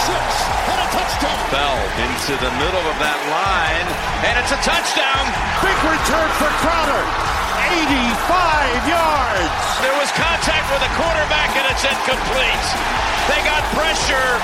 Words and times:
It's 0.00 0.08
a 0.08 0.16
pick 0.16 0.24
six 0.24 0.32
and 0.64 0.80
a 0.80 0.88
touchdown. 0.96 1.44
Bell 1.52 1.76
into 2.00 2.32
the 2.40 2.52
middle 2.56 2.86
of 2.88 2.96
that 3.04 3.20
line, 3.28 3.88
and 4.24 4.34
it's 4.40 4.48
a 4.48 4.60
touchdown. 4.64 5.24
Big 5.60 5.76
return 5.84 6.28
for 6.40 6.48
Crowder. 6.64 7.04
85 7.68 8.96
yards. 8.96 9.60
There 9.84 9.92
was 10.00 10.08
contact 10.16 10.72
with 10.72 10.80
the 10.80 10.92
quarterback, 10.96 11.52
and 11.52 11.68
it's 11.68 11.84
incomplete. 11.84 12.68
They 13.28 13.44
got 13.44 13.60
pressure 13.76 14.40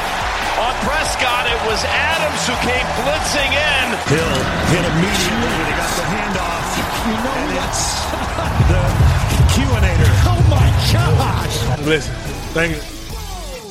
on 0.61 0.77
Prescott. 0.85 1.49
It 1.49 1.61
was 1.65 1.81
Adams 1.89 2.43
who 2.45 2.53
came 2.61 2.85
blitzing 3.01 3.53
in. 3.57 3.87
Hill 4.13 4.37
hit 4.77 4.85
immediately 4.85 5.53
when 5.57 5.67
he 5.73 5.75
got 5.81 5.93
the 5.97 6.05
handoff. 6.05 6.69
You 7.09 7.17
know 7.17 7.33
and 7.33 7.49
what? 7.57 7.65
it's 7.65 8.05
the 8.77 8.85
QAnator. 9.57 10.11
Oh 10.29 10.41
my 10.53 10.69
gosh. 10.93 11.57
Listen, 11.89 12.13
thank 12.53 12.77
you. 12.77 12.96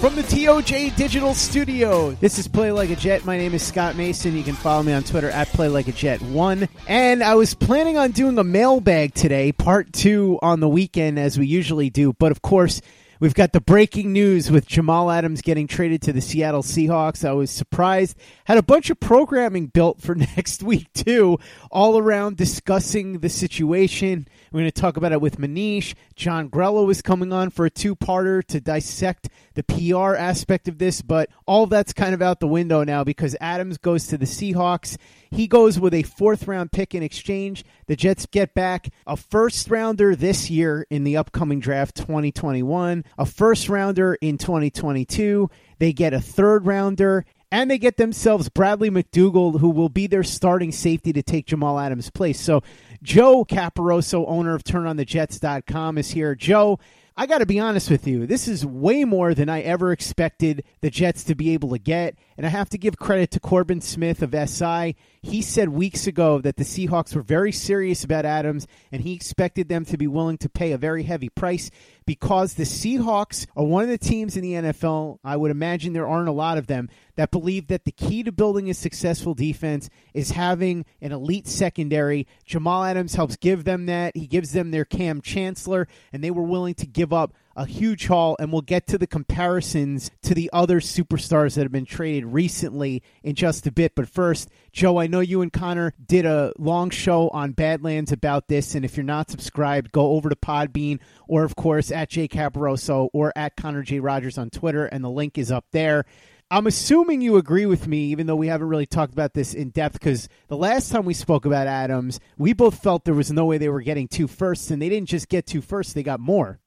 From 0.06 0.16
the 0.16 0.22
TOJ 0.22 0.96
Digital 0.96 1.34
Studio, 1.34 2.12
this 2.12 2.38
is 2.38 2.48
Play 2.48 2.72
Like 2.72 2.92
a 2.92 2.96
Jet. 2.96 3.26
My 3.26 3.38
name 3.40 3.56
is 3.56 3.64
Scott 3.64 3.96
Mason. 3.96 4.38
You 4.38 4.44
can 4.44 4.54
follow 4.54 4.84
me 4.84 4.94
on 4.94 5.02
Twitter 5.02 5.32
at 5.32 5.48
Play 5.48 5.68
Like 5.68 5.88
a 5.88 5.92
Jet 5.92 6.22
One. 6.22 6.70
And 6.88 7.24
I 7.24 7.34
was 7.34 7.56
planning 7.56 7.98
on 7.98 8.12
doing 8.12 8.38
a 8.38 8.44
mailbag 8.44 9.16
today, 9.16 9.52
part 9.52 9.92
two 9.94 10.38
on 10.44 10.60
the 10.60 10.70
weekend, 10.70 11.18
as 11.18 11.40
we 11.40 11.48
usually 11.48 11.90
do. 11.90 12.14
But 12.14 12.32
of 12.32 12.44
course, 12.44 12.84
we've 13.20 13.34
got 13.34 13.54
the 13.54 13.62
breaking 13.62 14.14
news 14.14 14.52
with 14.52 14.68
Jamal 14.68 15.12
Adams 15.12 15.42
getting 15.42 15.68
traded 15.68 16.02
to 16.04 16.14
the 16.14 16.22
Seattle 16.22 16.64
Seahawks. 16.64 17.28
I 17.28 17.34
was 17.34 17.52
surprised. 17.52 18.18
Had 18.46 18.58
a 18.58 18.64
bunch 18.64 18.90
of 18.90 19.00
programming 19.00 19.68
built 19.68 20.02
for 20.02 20.16
next 20.36 20.64
week 20.64 20.92
too, 20.94 21.40
all 21.72 21.98
around 21.98 22.38
discussing 22.38 23.20
the 23.20 23.30
situation. 23.30 24.28
We're 24.52 24.62
going 24.62 24.72
to 24.72 24.82
talk 24.82 24.98
about 24.98 25.12
it 25.12 25.22
with 25.22 25.38
Manish. 25.38 25.96
John 26.16 26.50
Grello 26.50 26.90
is 26.90 27.02
coming 27.02 27.34
on 27.34 27.50
for 27.50 27.66
a 27.66 27.70
two-parter 27.70 28.44
to 28.46 28.62
dissect 28.62 29.30
the 29.54 29.64
PR 29.64 30.16
aspect 30.16 30.68
of 30.68 30.78
this, 30.78 31.02
but 31.02 31.30
all 31.46 31.66
that's 31.66 31.94
kind 31.94 32.14
of 32.14 32.22
out 32.22 32.40
the 32.40 32.48
window 32.48 32.84
now 32.84 33.04
because 33.04 33.36
Adams 33.42 33.78
goes 33.78 34.08
to 34.08 34.18
the 34.18 34.26
Seahawks. 34.26 34.98
He 35.36 35.48
goes 35.48 35.78
with 35.78 35.94
a 35.94 36.04
fourth 36.04 36.48
round 36.48 36.72
pick 36.72 36.96
in 36.96 37.04
exchange. 37.04 37.66
The 37.88 37.98
Jets 37.98 38.26
get 38.26 38.54
back 38.54 38.90
a 39.06 39.18
first 39.18 39.70
rounder 39.70 40.16
this 40.16 40.50
year 40.50 40.88
in 40.90 41.04
the 41.04 41.18
upcoming 41.18 41.60
draft 41.60 41.98
2021, 41.98 43.04
a 43.18 43.26
first 43.26 43.68
rounder 43.68 44.16
in 44.16 44.38
2022. 44.38 45.50
They 45.80 45.92
get 45.92 46.14
a 46.14 46.22
third 46.22 46.66
rounder. 46.66 47.26
And 47.52 47.70
they 47.70 47.78
get 47.78 47.98
themselves 47.98 48.50
Bradley 48.50 48.90
McDougald, 48.90 49.60
who 49.60 49.70
will 49.70 49.88
be 49.88 50.08
their 50.08 50.24
starting 50.24 50.72
safety 50.72 51.14
to 51.14 51.22
take 51.22 51.46
Jamal 51.46 51.80
Adams' 51.80 52.10
place. 52.10 52.40
So, 52.40 52.64
Joe 53.04 53.46
Caporoso, 53.46 54.26
owner 54.28 54.56
of 54.56 54.64
TurnOnTheJets.com, 54.64 55.98
is 55.98 56.10
here. 56.10 56.36
Joe, 56.36 56.80
I 57.18 57.28
got 57.28 57.38
to 57.38 57.46
be 57.46 57.60
honest 57.60 57.90
with 57.90 58.08
you. 58.08 58.28
This 58.28 58.50
is 58.50 58.66
way 58.66 59.06
more 59.06 59.34
than 59.34 59.48
I 59.48 59.62
ever 59.62 59.94
expected 59.94 60.66
the 60.82 60.90
Jets 60.90 61.24
to 61.26 61.36
be 61.36 61.52
able 61.52 61.70
to 61.70 61.78
get. 61.78 62.16
And 62.36 62.46
I 62.46 62.50
have 62.50 62.68
to 62.70 62.78
give 62.78 62.98
credit 62.98 63.32
to 63.32 63.40
Corbin 63.40 63.80
Smith 63.80 64.22
of 64.22 64.36
SI. 64.50 64.98
He 65.26 65.42
said 65.42 65.70
weeks 65.70 66.06
ago 66.06 66.40
that 66.42 66.56
the 66.56 66.64
Seahawks 66.64 67.16
were 67.16 67.24
very 67.24 67.52
serious 67.52 68.04
about 68.04 68.26
Adams 68.26 68.68
and 68.92 69.02
he 69.02 69.16
expected 69.16 69.68
them 69.68 69.84
to 69.86 69.98
be 69.98 70.06
willing 70.06 70.38
to 70.38 70.48
pay 70.48 70.72
a 70.72 70.78
very 70.78 71.02
heavy 71.02 71.30
price 71.30 71.72
because 72.06 72.54
the 72.54 72.64
Seahawks 72.64 73.48
are 73.56 73.64
one 73.64 73.82
of 73.82 73.90
the 73.90 73.98
teams 73.98 74.38
in 74.38 74.44
the 74.44 74.54
NFL, 74.54 75.18
I 75.24 75.36
would 75.36 75.50
imagine 75.50 75.94
there 75.94 76.08
aren't 76.08 76.30
a 76.30 76.32
lot 76.32 76.60
of 76.60 76.68
them, 76.68 76.90
that 77.16 77.32
believe 77.32 77.68
that 77.68 77.86
the 77.86 77.92
key 77.92 78.22
to 78.22 78.32
building 78.32 78.70
a 78.70 78.76
successful 78.76 79.34
defense 79.34 79.90
is 80.14 80.30
having 80.30 80.86
an 81.02 81.12
elite 81.12 81.48
secondary. 81.48 82.28
Jamal 82.46 82.84
Adams 82.84 83.16
helps 83.16 83.36
give 83.36 83.64
them 83.64 83.88
that. 83.88 84.16
He 84.16 84.28
gives 84.28 84.52
them 84.52 84.70
their 84.70 84.86
Cam 84.86 85.22
Chancellor, 85.22 85.88
and 86.14 86.24
they 86.24 86.30
were 86.30 86.44
willing 86.44 86.76
to 86.76 86.86
give 86.86 87.12
up 87.12 87.34
a 87.56 87.66
huge 87.66 88.08
haul, 88.08 88.36
and 88.40 88.52
we'll 88.52 88.62
get 88.62 88.88
to 88.88 88.98
the 88.98 89.08
comparisons 89.08 90.12
to 90.24 90.34
the 90.34 90.50
other 90.52 90.80
superstars 90.80 91.56
that 91.56 91.64
have 91.64 91.72
been 91.72 91.86
traded 91.86 92.26
recently 92.26 93.02
in 93.24 93.36
just 93.36 93.66
a 93.68 93.72
bit. 93.72 93.94
But 93.96 94.10
first, 94.10 94.50
Joe, 94.72 94.98
I 94.98 95.08
know 95.08 95.22
you 95.22 95.42
and 95.42 95.54
Connor 95.54 95.94
did 96.06 96.26
a 96.26 96.54
long 96.58 96.90
show 96.90 97.30
on 97.30 97.54
Badlands 97.54 98.12
about 98.12 98.48
this, 98.48 98.76
and 98.76 98.84
if 98.84 98.98
you're 98.98 99.04
not 99.04 99.30
subscribed, 99.30 99.92
go 99.92 100.12
over 100.12 100.30
to 100.30 100.36
Podbean 100.36 101.00
or, 101.28 101.44
of 101.44 101.56
course, 101.56 101.92
at 101.92 102.10
Jay 102.10 102.28
Caporoso 102.28 103.10
or 103.14 103.32
at 103.36 103.56
Connor 103.56 103.84
J. 103.84 104.00
Rogers 104.00 104.38
on 104.38 104.50
Twitter, 104.50 104.86
and 104.86 105.04
the 105.04 105.10
link 105.10 105.38
is 105.38 105.52
up 105.52 105.66
there. 105.72 106.06
I'm 106.52 106.68
assuming 106.68 107.22
you 107.22 107.38
agree 107.38 107.66
with 107.66 107.88
me, 107.88 108.06
even 108.06 108.28
though 108.28 108.36
we 108.36 108.48
haven't 108.48 108.68
really 108.68 108.86
talked 108.86 109.14
about 109.14 109.34
this 109.34 109.56
in 109.56 109.70
depth, 109.70 109.94
because 109.94 110.30
the 110.48 110.56
last 110.56 110.92
time 110.92 111.04
we 111.04 111.16
spoke 111.16 111.46
about 111.46 111.66
Adams, 111.66 112.20
we 112.38 112.54
both 112.54 112.84
felt 112.84 113.04
there 113.04 113.16
was 113.16 113.32
no 113.32 113.46
way 113.46 113.58
they 113.58 113.70
were 113.70 113.82
getting 113.82 114.08
two 114.08 114.28
firsts, 114.28 114.70
and 114.70 114.80
they 114.80 114.90
didn't 114.90 115.10
just 115.10 115.28
get 115.28 115.48
two 115.48 115.62
firsts, 115.62 115.94
they 115.94 116.04
got 116.04 116.20
more. 116.20 116.60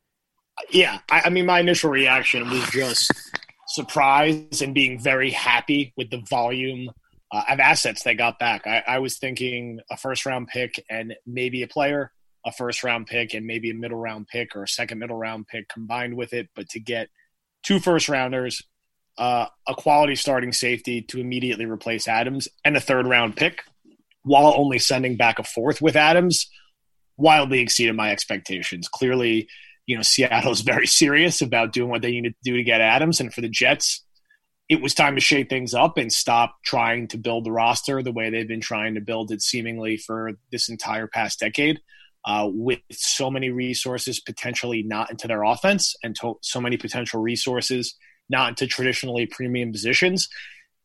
Yeah, 0.71 0.99
I, 1.11 1.23
I 1.27 1.31
mean, 1.31 1.47
my 1.47 1.61
initial 1.61 1.91
reaction 1.91 2.49
was 2.49 2.69
just 2.71 3.13
surprise 3.69 4.63
and 4.63 4.75
being 4.75 4.99
very 4.99 5.31
happy 5.31 5.93
with 5.97 6.11
the 6.11 6.23
volume 6.29 6.91
uh, 7.33 7.43
of 7.49 7.61
assets 7.61 8.03
they 8.03 8.15
got 8.15 8.39
back. 8.39 8.67
I, 8.67 8.83
I 8.87 8.99
was 8.99 9.19
thinking 9.19 9.81
a 9.91 9.97
first 9.97 10.27
round 10.27 10.49
pick 10.49 10.83
and 10.89 11.15
maybe 11.27 11.63
a 11.63 11.69
player, 11.69 12.13
a 12.47 12.53
first 12.53 12.83
round 12.83 13.07
pick 13.07 13.35
and 13.35 13.47
maybe 13.47 13.71
a 13.71 13.75
middle 13.75 13.99
round 13.99 14.29
pick 14.29 14.57
or 14.57 14.63
a 14.63 14.69
second 14.69 14.99
middle 14.99 15.17
round 15.17 15.47
pick 15.47 15.69
combined 15.69 16.17
with 16.17 16.33
it. 16.33 16.49
But 16.55 16.69
to 16.71 16.81
get 16.81 17.09
two 17.63 17.79
first 17.81 18.09
rounders, 18.09 18.63
uh, 19.19 19.47
a 19.67 19.75
quality 19.75 20.15
starting 20.15 20.53
safety 20.53 21.03
to 21.03 21.21
immediately 21.21 21.67
replace 21.67 22.07
Adams, 22.07 22.49
and 22.65 22.77
a 22.77 22.81
third 22.81 23.07
round 23.07 23.37
pick, 23.37 23.63
while 24.23 24.55
only 24.57 24.79
sending 24.79 25.17
back 25.17 25.39
a 25.39 25.43
fourth 25.43 25.83
with 25.83 25.97
Adams, 25.97 26.49
wildly 27.17 27.61
exceeded 27.61 27.97
my 27.97 28.13
expectations. 28.13 28.89
Clearly, 28.89 29.49
you 29.89 29.97
know, 29.97 30.03
Seattle's 30.03 30.61
very 30.61 30.87
serious 31.01 31.43
about 31.43 31.73
doing 31.73 31.91
what 31.91 32.03
they 32.03 32.13
need 32.13 32.25
to 32.25 32.35
do 32.45 32.57
to 32.57 32.63
get 32.63 32.81
Adams, 32.81 33.19
and 33.19 33.35
for 33.35 33.41
the 33.41 33.49
Jets, 33.49 34.05
it 34.69 34.83
was 34.83 34.95
time 34.95 35.15
to 35.15 35.21
shake 35.21 35.49
things 35.49 35.73
up 35.73 35.97
and 35.97 36.13
stop 36.13 36.57
trying 36.63 37.09
to 37.09 37.17
build 37.17 37.45
the 37.45 37.51
roster 37.51 38.03
the 38.03 38.13
way 38.13 38.29
they've 38.29 38.47
been 38.47 38.61
trying 38.61 38.95
to 38.95 39.01
build 39.01 39.33
it 39.33 39.41
seemingly 39.41 39.97
for 39.97 40.33
this 40.53 40.69
entire 40.69 41.09
past 41.09 41.41
decade. 41.41 41.81
Uh, 42.25 42.47
with 42.53 42.81
so 42.91 43.31
many 43.31 43.49
resources 43.49 44.21
potentially 44.21 44.83
not 44.83 45.11
into 45.11 45.27
their 45.27 45.45
offense 45.45 45.95
and 46.03 46.15
to- 46.17 46.39
so 46.43 46.61
many 46.61 46.77
potential 46.77 47.23
resources 47.23 47.95
not 48.29 48.51
into 48.51 48.67
traditionally 48.67 49.25
premium 49.25 49.73
positions. 49.73 50.29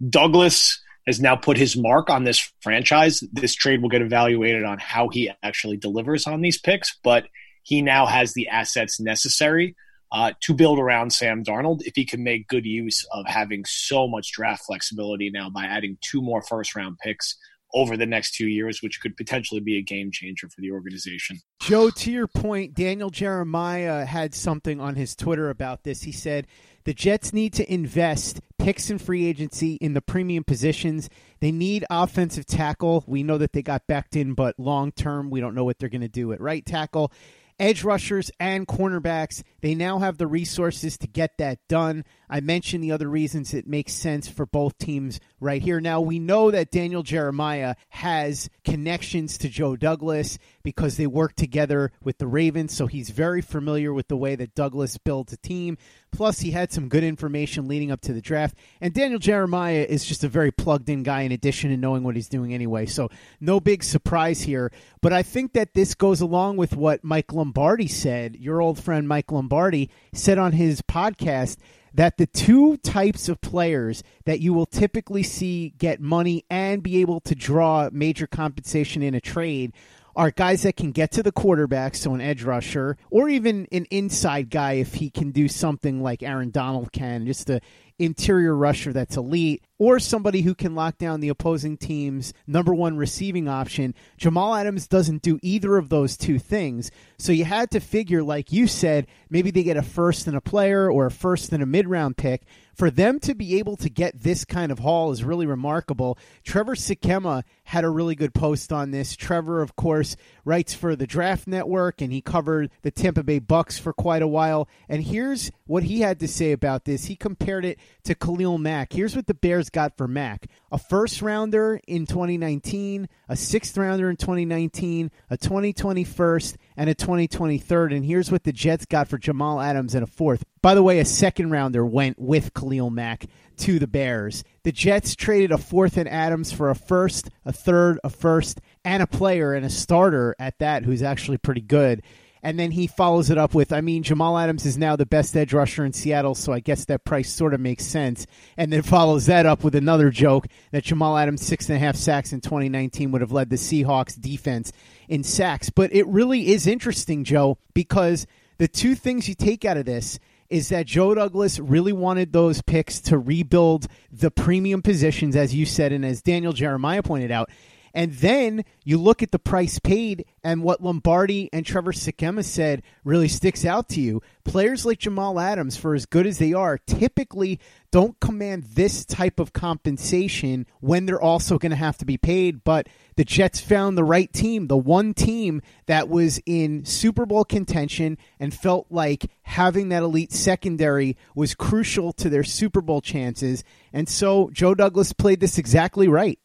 Douglas 0.09 0.79
has 1.07 1.19
now 1.19 1.35
put 1.35 1.57
his 1.57 1.75
mark 1.75 2.09
on 2.09 2.23
this 2.23 2.49
franchise. 2.61 3.21
This 3.33 3.55
trade 3.55 3.81
will 3.81 3.89
get 3.89 4.01
evaluated 4.01 4.63
on 4.63 4.77
how 4.77 5.09
he 5.09 5.29
actually 5.41 5.75
delivers 5.75 6.27
on 6.27 6.41
these 6.41 6.57
picks, 6.57 6.97
but 7.03 7.25
he 7.63 7.81
now 7.81 8.05
has 8.05 8.33
the 8.33 8.47
assets 8.49 8.99
necessary 8.99 9.75
uh, 10.11 10.31
to 10.41 10.53
build 10.53 10.77
around 10.77 11.11
Sam 11.11 11.43
Darnold 11.43 11.81
if 11.85 11.95
he 11.95 12.05
can 12.05 12.23
make 12.23 12.47
good 12.47 12.65
use 12.65 13.05
of 13.11 13.25
having 13.25 13.65
so 13.65 14.07
much 14.07 14.31
draft 14.31 14.63
flexibility 14.65 15.31
now 15.31 15.49
by 15.49 15.65
adding 15.65 15.97
two 16.01 16.21
more 16.21 16.43
first 16.43 16.75
round 16.75 16.99
picks 16.99 17.35
over 17.73 17.97
the 17.97 18.05
next 18.05 18.35
two 18.35 18.47
years, 18.47 18.83
which 18.83 19.01
could 19.01 19.17
potentially 19.17 19.59
be 19.59 19.77
a 19.77 19.81
game 19.81 20.11
changer 20.11 20.47
for 20.47 20.61
the 20.61 20.69
organization. 20.69 21.39
Joe, 21.59 21.89
to 21.89 22.11
your 22.11 22.27
point, 22.27 22.75
Daniel 22.75 23.09
Jeremiah 23.09 24.05
had 24.05 24.35
something 24.35 24.79
on 24.79 24.93
his 24.93 25.15
Twitter 25.15 25.49
about 25.49 25.83
this. 25.83 26.03
He 26.03 26.11
said, 26.11 26.45
the 26.85 26.93
Jets 26.93 27.33
need 27.33 27.53
to 27.53 27.73
invest 27.73 28.41
picks 28.59 28.91
and 28.91 29.01
free 29.01 29.25
agency 29.25 29.75
in 29.75 29.93
the 29.93 30.01
premium 30.01 30.43
positions. 30.43 31.09
They 31.39 31.51
need 31.51 31.85
offensive 31.89 32.45
tackle. 32.45 33.03
We 33.07 33.23
know 33.23 33.39
that 33.39 33.53
they 33.53 33.63
got 33.63 33.83
in, 34.11 34.35
but 34.35 34.59
long 34.59 34.91
term, 34.91 35.31
we 35.31 35.39
don't 35.39 35.55
know 35.55 35.63
what 35.63 35.79
they're 35.79 35.89
going 35.89 36.01
to 36.01 36.07
do 36.07 36.33
at 36.33 36.41
right 36.41 36.63
tackle 36.63 37.11
edge 37.59 37.83
rushers 37.83 38.31
and 38.39 38.67
cornerbacks. 38.67 39.43
They 39.61 39.75
now 39.75 39.99
have 39.99 40.17
the 40.17 40.27
resources 40.27 40.97
to 40.99 41.07
get 41.07 41.37
that 41.37 41.59
done. 41.67 42.05
I 42.33 42.39
mentioned 42.39 42.83
the 42.83 42.93
other 42.93 43.07
reasons 43.07 43.53
it 43.53 43.67
makes 43.67 43.93
sense 43.93 44.27
for 44.27 44.47
both 44.47 44.79
teams 44.79 45.19
right 45.39 45.61
here. 45.61 45.79
Now, 45.79 46.01
we 46.01 46.17
know 46.17 46.49
that 46.49 46.71
Daniel 46.71 47.03
Jeremiah 47.03 47.75
has 47.89 48.49
connections 48.65 49.37
to 49.37 49.49
Joe 49.49 49.75
Douglas 49.75 50.39
because 50.63 50.97
they 50.97 51.05
work 51.05 51.35
together 51.35 51.91
with 52.03 52.17
the 52.17 52.25
Ravens, 52.25 52.73
so 52.73 52.87
he's 52.87 53.11
very 53.11 53.43
familiar 53.43 53.93
with 53.93 54.07
the 54.07 54.17
way 54.17 54.35
that 54.35 54.55
Douglas 54.55 54.97
builds 54.97 55.31
a 55.31 55.37
team. 55.37 55.77
Plus, 56.11 56.39
he 56.39 56.49
had 56.49 56.71
some 56.71 56.89
good 56.89 57.03
information 57.03 57.67
leading 57.67 57.91
up 57.91 58.01
to 58.01 58.13
the 58.13 58.21
draft. 58.21 58.55
And 58.81 58.95
Daniel 58.95 59.19
Jeremiah 59.19 59.85
is 59.87 60.03
just 60.03 60.23
a 60.23 60.27
very 60.27 60.51
plugged 60.51 60.89
in 60.89 61.03
guy 61.03 61.21
in 61.21 61.31
addition 61.31 61.69
to 61.69 61.77
knowing 61.77 62.01
what 62.01 62.15
he's 62.15 62.29
doing 62.29 62.51
anyway. 62.51 62.87
So, 62.87 63.11
no 63.41 63.59
big 63.59 63.83
surprise 63.83 64.41
here. 64.41 64.71
But 65.03 65.13
I 65.13 65.21
think 65.21 65.53
that 65.53 65.75
this 65.75 65.93
goes 65.93 66.19
along 66.19 66.57
with 66.57 66.75
what 66.75 67.03
Mike 67.03 67.31
Lombardi 67.31 67.87
said. 67.87 68.37
Your 68.37 68.59
old 68.59 68.83
friend 68.83 69.07
Mike 69.07 69.31
Lombardi 69.31 69.91
said 70.13 70.39
on 70.39 70.53
his 70.53 70.81
podcast 70.81 71.57
that 71.93 72.17
the 72.17 72.27
two 72.27 72.77
types 72.77 73.29
of 73.29 73.41
players 73.41 74.03
that 74.25 74.39
you 74.39 74.53
will 74.53 74.65
typically 74.65 75.23
see 75.23 75.73
get 75.77 76.01
money 76.01 76.43
and 76.49 76.81
be 76.81 77.01
able 77.01 77.19
to 77.21 77.35
draw 77.35 77.89
major 77.91 78.27
compensation 78.27 79.03
in 79.03 79.13
a 79.13 79.21
trade 79.21 79.73
are 80.15 80.31
guys 80.31 80.61
that 80.63 80.75
can 80.75 80.91
get 80.91 81.11
to 81.11 81.23
the 81.23 81.31
quarterback, 81.31 81.95
so 81.95 82.13
an 82.13 82.21
edge 82.21 82.43
rusher, 82.43 82.97
or 83.09 83.29
even 83.29 83.67
an 83.71 83.85
inside 83.89 84.49
guy 84.49 84.73
if 84.73 84.95
he 84.95 85.09
can 85.09 85.31
do 85.31 85.47
something 85.47 86.03
like 86.03 86.21
Aaron 86.21 86.51
Donald 86.51 86.91
can, 86.91 87.25
just 87.25 87.49
a 87.49 87.61
interior 88.05 88.55
rusher 88.55 88.93
that's 88.93 89.17
elite, 89.17 89.63
or 89.77 89.99
somebody 89.99 90.41
who 90.41 90.55
can 90.55 90.75
lock 90.75 90.97
down 90.97 91.19
the 91.19 91.29
opposing 91.29 91.77
team's 91.77 92.33
number 92.47 92.73
one 92.73 92.97
receiving 92.97 93.47
option. 93.47 93.93
Jamal 94.17 94.55
Adams 94.55 94.87
doesn't 94.87 95.21
do 95.21 95.39
either 95.41 95.77
of 95.77 95.89
those 95.89 96.15
two 96.15 96.39
things. 96.39 96.91
So 97.17 97.31
you 97.31 97.45
had 97.45 97.71
to 97.71 97.79
figure, 97.79 98.23
like 98.23 98.51
you 98.51 98.67
said, 98.67 99.07
maybe 99.29 99.51
they 99.51 99.63
get 99.63 99.77
a 99.77 99.81
first 99.81 100.27
and 100.27 100.37
a 100.37 100.41
player 100.41 100.89
or 100.89 101.05
a 101.05 101.11
first 101.11 101.51
and 101.51 101.61
a 101.61 101.65
mid 101.65 101.87
round 101.87 102.17
pick. 102.17 102.43
For 102.73 102.89
them 102.89 103.19
to 103.21 103.35
be 103.35 103.59
able 103.59 103.77
to 103.77 103.89
get 103.89 104.21
this 104.21 104.45
kind 104.45 104.71
of 104.71 104.79
haul 104.79 105.11
is 105.11 105.23
really 105.23 105.45
remarkable. 105.45 106.17
Trevor 106.43 106.75
Sikkema 106.75 107.43
had 107.65 107.83
a 107.83 107.89
really 107.89 108.15
good 108.15 108.33
post 108.33 108.73
on 108.73 108.91
this. 108.91 109.15
Trevor, 109.15 109.61
of 109.61 109.75
course, 109.75 110.15
writes 110.43 110.73
for 110.73 110.95
the 110.95 111.07
Draft 111.07 111.47
Network 111.47 112.01
and 112.01 112.11
he 112.11 112.21
covered 112.21 112.71
the 112.81 112.91
Tampa 112.91 113.23
Bay 113.23 113.39
Bucks 113.39 113.77
for 113.77 113.93
quite 113.93 114.21
a 114.21 114.27
while. 114.27 114.67
And 114.89 115.03
here's 115.03 115.51
what 115.65 115.83
he 115.83 116.01
had 116.01 116.19
to 116.19 116.27
say 116.27 116.51
about 116.51 116.85
this. 116.85 117.05
He 117.05 117.15
compared 117.15 117.63
it 117.63 117.79
to 118.05 118.15
Khalil 118.15 118.57
Mack. 118.57 118.93
Here's 118.93 119.15
what 119.15 119.27
the 119.27 119.33
Bears 119.33 119.69
got 119.69 119.95
for 119.95 120.07
Mack 120.07 120.47
a 120.71 120.77
first 120.77 121.21
rounder 121.21 121.79
in 121.87 122.07
2019, 122.07 123.07
a 123.29 123.35
sixth 123.35 123.77
rounder 123.77 124.09
in 124.09 124.15
2019, 124.15 125.11
a 125.29 125.37
2020 125.37 126.03
first, 126.03 126.57
and 126.77 126.89
a 126.89 126.95
2020 126.95 127.57
third. 127.57 127.93
And 127.93 128.05
here's 128.05 128.31
what 128.31 128.43
the 128.43 128.51
Jets 128.51 128.85
got 128.85 129.07
for 129.07 129.17
Jamal 129.17 129.61
Adams 129.61 129.95
and 129.95 130.03
a 130.03 130.07
fourth. 130.07 130.43
By 130.61 130.75
the 130.75 130.83
way, 130.83 130.99
a 130.99 131.05
second 131.05 131.51
rounder 131.51 131.85
went 131.85 132.19
with 132.19 132.53
Khalil 132.53 132.89
Mack 132.89 133.25
to 133.57 133.79
the 133.79 133.87
Bears. 133.87 134.43
The 134.63 134.71
Jets 134.71 135.15
traded 135.15 135.51
a 135.51 135.57
fourth 135.57 135.97
and 135.97 136.09
Adams 136.09 136.51
for 136.51 136.69
a 136.69 136.75
first, 136.75 137.29
a 137.45 137.53
third, 137.53 137.99
a 138.03 138.09
first, 138.09 138.59
and 138.83 139.03
a 139.03 139.07
player 139.07 139.53
and 139.53 139.65
a 139.65 139.69
starter 139.69 140.35
at 140.39 140.59
that 140.59 140.83
who's 140.83 141.03
actually 141.03 141.37
pretty 141.37 141.61
good. 141.61 142.01
And 142.45 142.59
then 142.59 142.71
he 142.71 142.87
follows 142.87 143.29
it 143.29 143.37
up 143.37 143.55
with, 143.55 143.71
I 143.71 143.79
mean, 143.79 144.03
Jamal 144.03 144.37
Adams 144.37 144.65
is 144.65 144.77
now 144.77 144.97
the 144.97 145.05
best 145.05 145.35
edge 145.37 145.53
rusher 145.53 145.85
in 145.85 145.93
Seattle, 145.93 146.35
so 146.35 146.51
I 146.51 146.59
guess 146.59 146.83
that 146.85 147.05
price 147.05 147.31
sort 147.31 147.53
of 147.53 147.61
makes 147.61 147.85
sense. 147.85 148.27
And 148.57 148.71
then 148.71 148.81
follows 148.83 149.27
that 149.27 149.45
up 149.45 149.63
with 149.63 149.75
another 149.75 150.09
joke 150.09 150.47
that 150.71 150.83
Jamal 150.83 151.17
Adams' 151.17 151.45
six 151.45 151.69
and 151.69 151.77
a 151.77 151.79
half 151.79 151.95
sacks 151.95 152.33
in 152.33 152.41
2019 152.41 153.11
would 153.11 153.21
have 153.21 153.31
led 153.31 153.49
the 153.49 153.55
Seahawks 153.55 154.19
defense 154.19 154.73
in 155.13 155.23
sacks. 155.23 155.69
But 155.69 155.93
it 155.93 156.07
really 156.07 156.47
is 156.47 156.65
interesting, 156.65 157.23
Joe, 157.23 157.59
because 157.75 158.25
the 158.57 158.67
two 158.67 158.95
things 158.95 159.29
you 159.29 159.35
take 159.35 159.63
out 159.63 159.77
of 159.77 159.85
this 159.85 160.19
is 160.49 160.69
that 160.69 160.87
Joe 160.87 161.13
Douglas 161.13 161.59
really 161.59 161.93
wanted 161.93 162.33
those 162.33 162.63
picks 162.63 162.99
to 163.01 163.17
rebuild 163.19 163.87
the 164.11 164.31
premium 164.31 164.81
positions, 164.81 165.35
as 165.35 165.53
you 165.53 165.65
said, 165.67 165.91
and 165.91 166.03
as 166.03 166.21
Daniel 166.23 166.51
Jeremiah 166.51 167.03
pointed 167.03 167.31
out. 167.31 167.49
And 167.93 168.13
then 168.13 168.65
you 168.83 168.97
look 168.97 169.21
at 169.21 169.31
the 169.31 169.39
price 169.39 169.77
paid 169.77 170.25
and 170.43 170.63
what 170.63 170.81
Lombardi 170.81 171.49
and 171.53 171.65
Trevor 171.65 171.91
Sikkema 171.91 172.43
said 172.43 172.81
really 173.03 173.27
sticks 173.27 173.65
out 173.65 173.87
to 173.89 174.01
you. 174.01 174.21
Players 174.43 174.85
like 174.85 174.99
Jamal 174.99 175.39
Adams, 175.39 175.77
for 175.77 175.93
as 175.93 176.07
good 176.07 176.25
as 176.25 176.39
they 176.39 176.53
are, 176.53 176.79
typically 176.79 177.59
don't 177.91 178.19
command 178.19 178.63
this 178.63 179.05
type 179.05 179.39
of 179.39 179.53
compensation 179.53 180.65
when 180.79 181.05
they're 181.05 181.21
also 181.21 181.59
going 181.59 181.69
to 181.69 181.75
have 181.75 181.97
to 181.99 182.05
be 182.05 182.17
paid. 182.17 182.63
But 182.63 182.87
the 183.15 183.23
Jets 183.23 183.59
found 183.59 183.95
the 183.95 184.03
right 184.03 184.31
team, 184.33 184.67
the 184.67 184.75
one 184.77 185.13
team 185.13 185.61
that 185.85 186.09
was 186.09 186.41
in 186.47 186.85
Super 186.85 187.27
Bowl 187.27 187.45
contention 187.45 188.17
and 188.39 188.51
felt 188.51 188.87
like 188.89 189.29
having 189.43 189.89
that 189.89 190.01
elite 190.01 190.31
secondary 190.31 191.15
was 191.35 191.53
crucial 191.53 192.11
to 192.13 192.29
their 192.29 192.43
Super 192.43 192.81
Bowl 192.81 193.01
chances. 193.01 193.63
And 193.93 194.09
so 194.09 194.49
Joe 194.51 194.73
Douglas 194.73 195.13
played 195.13 195.39
this 195.39 195.59
exactly 195.59 196.07
right. 196.07 196.39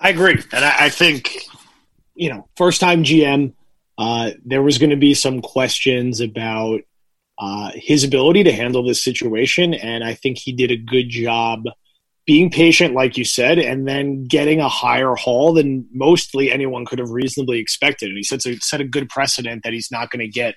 I 0.00 0.08
agree, 0.08 0.42
and 0.52 0.64
I, 0.64 0.86
I 0.86 0.88
think 0.88 1.44
you 2.14 2.28
know, 2.28 2.48
first 2.56 2.80
time 2.80 3.02
GM, 3.02 3.54
uh, 3.96 4.32
there 4.44 4.62
was 4.62 4.78
going 4.78 4.90
to 4.90 4.96
be 4.96 5.14
some 5.14 5.40
questions 5.40 6.20
about 6.20 6.80
uh, 7.38 7.70
his 7.74 8.04
ability 8.04 8.44
to 8.44 8.52
handle 8.52 8.82
this 8.84 9.02
situation, 9.02 9.72
and 9.74 10.04
I 10.04 10.14
think 10.14 10.38
he 10.38 10.52
did 10.52 10.70
a 10.70 10.76
good 10.76 11.08
job 11.08 11.64
being 12.26 12.50
patient, 12.50 12.94
like 12.94 13.16
you 13.16 13.24
said, 13.24 13.58
and 13.58 13.88
then 13.88 14.24
getting 14.26 14.60
a 14.60 14.68
higher 14.68 15.14
haul 15.14 15.54
than 15.54 15.88
mostly 15.92 16.52
anyone 16.52 16.84
could 16.84 16.98
have 16.98 17.10
reasonably 17.10 17.58
expected. 17.58 18.08
And 18.08 18.16
he 18.16 18.22
set 18.22 18.44
a, 18.46 18.56
set 18.60 18.80
a 18.80 18.84
good 18.84 19.08
precedent 19.08 19.64
that 19.64 19.72
he's 19.72 19.90
not 19.90 20.10
going 20.10 20.20
to 20.20 20.28
get 20.28 20.54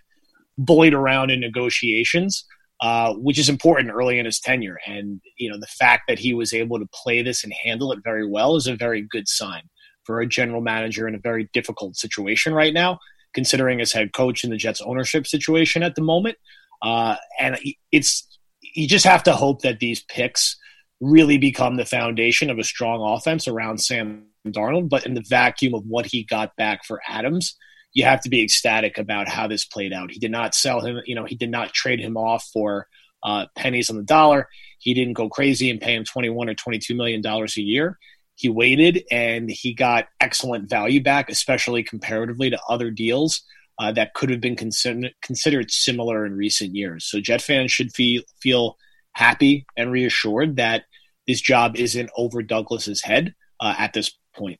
bullied 0.58 0.94
around 0.94 1.32
in 1.32 1.40
negotiations. 1.40 2.46
Uh, 2.84 3.14
which 3.14 3.40
is 3.40 3.48
important 3.48 3.90
early 3.90 4.20
in 4.20 4.26
his 4.26 4.42
tenure. 4.42 4.78
And 4.86 5.22
you 5.38 5.50
know, 5.50 5.58
the 5.58 5.68
fact 5.68 6.04
that 6.10 6.20
he 6.20 6.34
was 6.34 6.52
able 6.52 6.80
to 6.80 6.90
play 6.94 7.22
this 7.22 7.46
and 7.46 7.54
handle 7.64 7.94
it 7.94 8.00
very 8.04 8.28
well 8.28 8.58
is 8.58 8.68
a 8.68 8.76
very 8.76 9.02
good 9.02 9.30
sign 9.30 9.62
for 10.04 10.20
a 10.20 10.28
general 10.28 10.60
manager 10.60 11.08
in 11.08 11.16
a 11.16 11.20
very 11.20 11.50
difficult 11.54 11.96
situation 11.96 12.54
right 12.54 12.74
now, 12.74 13.00
considering 13.34 13.80
his 13.80 13.94
head 13.94 14.12
coach 14.12 14.44
in 14.44 14.50
the 14.50 14.58
Jets 14.58 14.82
ownership 14.82 15.26
situation 15.26 15.82
at 15.82 15.96
the 15.96 16.02
moment. 16.02 16.38
Uh, 16.82 17.16
and 17.40 17.58
it's 17.94 18.28
you 18.76 18.86
just 18.86 19.06
have 19.06 19.24
to 19.24 19.32
hope 19.32 19.62
that 19.62 19.80
these 19.80 20.04
picks 20.04 20.58
really 21.00 21.38
become 21.38 21.78
the 21.78 21.86
foundation 21.86 22.50
of 22.50 22.60
a 22.60 22.66
strong 22.66 23.00
offense 23.16 23.48
around 23.48 23.78
Sam 23.78 24.26
Darnold. 24.46 24.90
But 24.90 25.06
in 25.06 25.14
the 25.14 25.24
vacuum 25.26 25.74
of 25.74 25.86
what 25.86 26.08
he 26.08 26.26
got 26.26 26.54
back 26.58 26.84
for 26.84 27.00
Adams, 27.08 27.56
you 27.94 28.04
have 28.04 28.22
to 28.22 28.30
be 28.30 28.42
ecstatic 28.42 28.98
about 28.98 29.28
how 29.28 29.48
this 29.48 29.66
played 29.66 29.94
out. 29.94 30.12
He 30.12 30.20
did 30.20 30.32
not 30.32 30.56
sell 30.56 30.82
him, 30.82 31.02
you 31.06 31.16
know, 31.16 31.26
he 31.26 31.36
did 31.36 31.52
not 31.52 31.74
trade 31.74 32.00
him 32.00 32.18
off 32.18 32.50
for 32.52 32.88
uh, 33.24 33.46
pennies 33.56 33.90
on 33.90 33.98
the 33.98 34.04
dollar. 34.04 34.50
He 34.80 34.94
didn't 34.94 35.14
go 35.14 35.30
crazy 35.30 35.70
and 35.70 35.80
pay 35.80 35.96
him 35.96 36.04
21 36.04 36.50
or 36.50 36.56
22 36.56 36.96
million 36.96 37.22
dollars 37.22 37.58
a 37.58 37.62
year. 37.62 37.98
He 38.36 38.50
waited 38.50 39.04
and 39.12 39.50
he 39.50 39.74
got 39.74 40.08
excellent 40.20 40.70
value 40.70 41.02
back, 41.02 41.30
especially 41.30 41.84
comparatively 41.84 42.50
to 42.50 42.60
other 42.68 42.90
deals 42.90 43.44
uh, 43.80 43.92
that 43.92 44.14
could 44.14 44.30
have 44.30 44.42
been 44.42 44.56
consider- 44.56 45.12
considered 45.22 45.72
similar 45.72 46.26
in 46.26 46.36
recent 46.36 46.76
years. 46.76 47.06
So 47.06 47.20
Jet 47.20 47.42
fans 47.42 47.72
should 47.72 47.94
feel 47.94 48.24
feel 48.42 48.78
happy 49.14 49.66
and 49.78 49.92
reassured 49.92 50.56
that 50.56 50.86
this 51.28 51.40
job 51.40 51.76
isn't 51.78 52.10
over 52.18 52.42
Douglas's 52.42 53.04
head 53.04 53.36
uh, 53.60 53.76
at 53.78 53.94
this 53.94 54.12
point. 54.36 54.60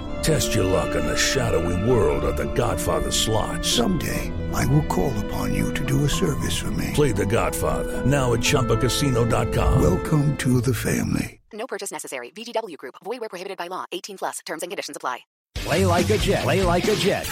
Test 0.21 0.53
your 0.53 0.65
luck 0.65 0.95
in 0.95 1.05
the 1.05 1.17
shadowy 1.17 1.89
world 1.89 2.23
of 2.23 2.37
The 2.37 2.51
Godfather 2.53 3.11
slot. 3.11 3.65
Someday, 3.65 4.31
I 4.53 4.65
will 4.67 4.83
call 4.83 5.13
upon 5.25 5.53
you 5.53 5.73
to 5.73 5.85
do 5.85 6.05
a 6.05 6.09
service 6.09 6.57
for 6.57 6.71
me. 6.71 6.91
Play 6.93 7.11
The 7.11 7.25
Godfather, 7.25 8.05
now 8.05 8.33
at 8.33 8.39
ChumbaCasino.com. 8.41 9.81
Welcome 9.81 10.37
to 10.37 10.61
the 10.61 10.73
family. 10.73 11.41
No 11.51 11.65
purchase 11.67 11.91
necessary. 11.91 12.29
VGW 12.31 12.77
Group. 12.77 12.95
Void 13.03 13.19
where 13.19 13.29
prohibited 13.29 13.57
by 13.57 13.67
law. 13.67 13.85
18 13.91 14.17
plus. 14.19 14.39
Terms 14.45 14.63
and 14.63 14.71
conditions 14.71 14.95
apply. 14.95 15.19
Play 15.55 15.85
like 15.85 16.09
a 16.09 16.17
Jet. 16.17 16.43
Play 16.43 16.63
like 16.63 16.87
a 16.87 16.95
Jet. 16.95 17.27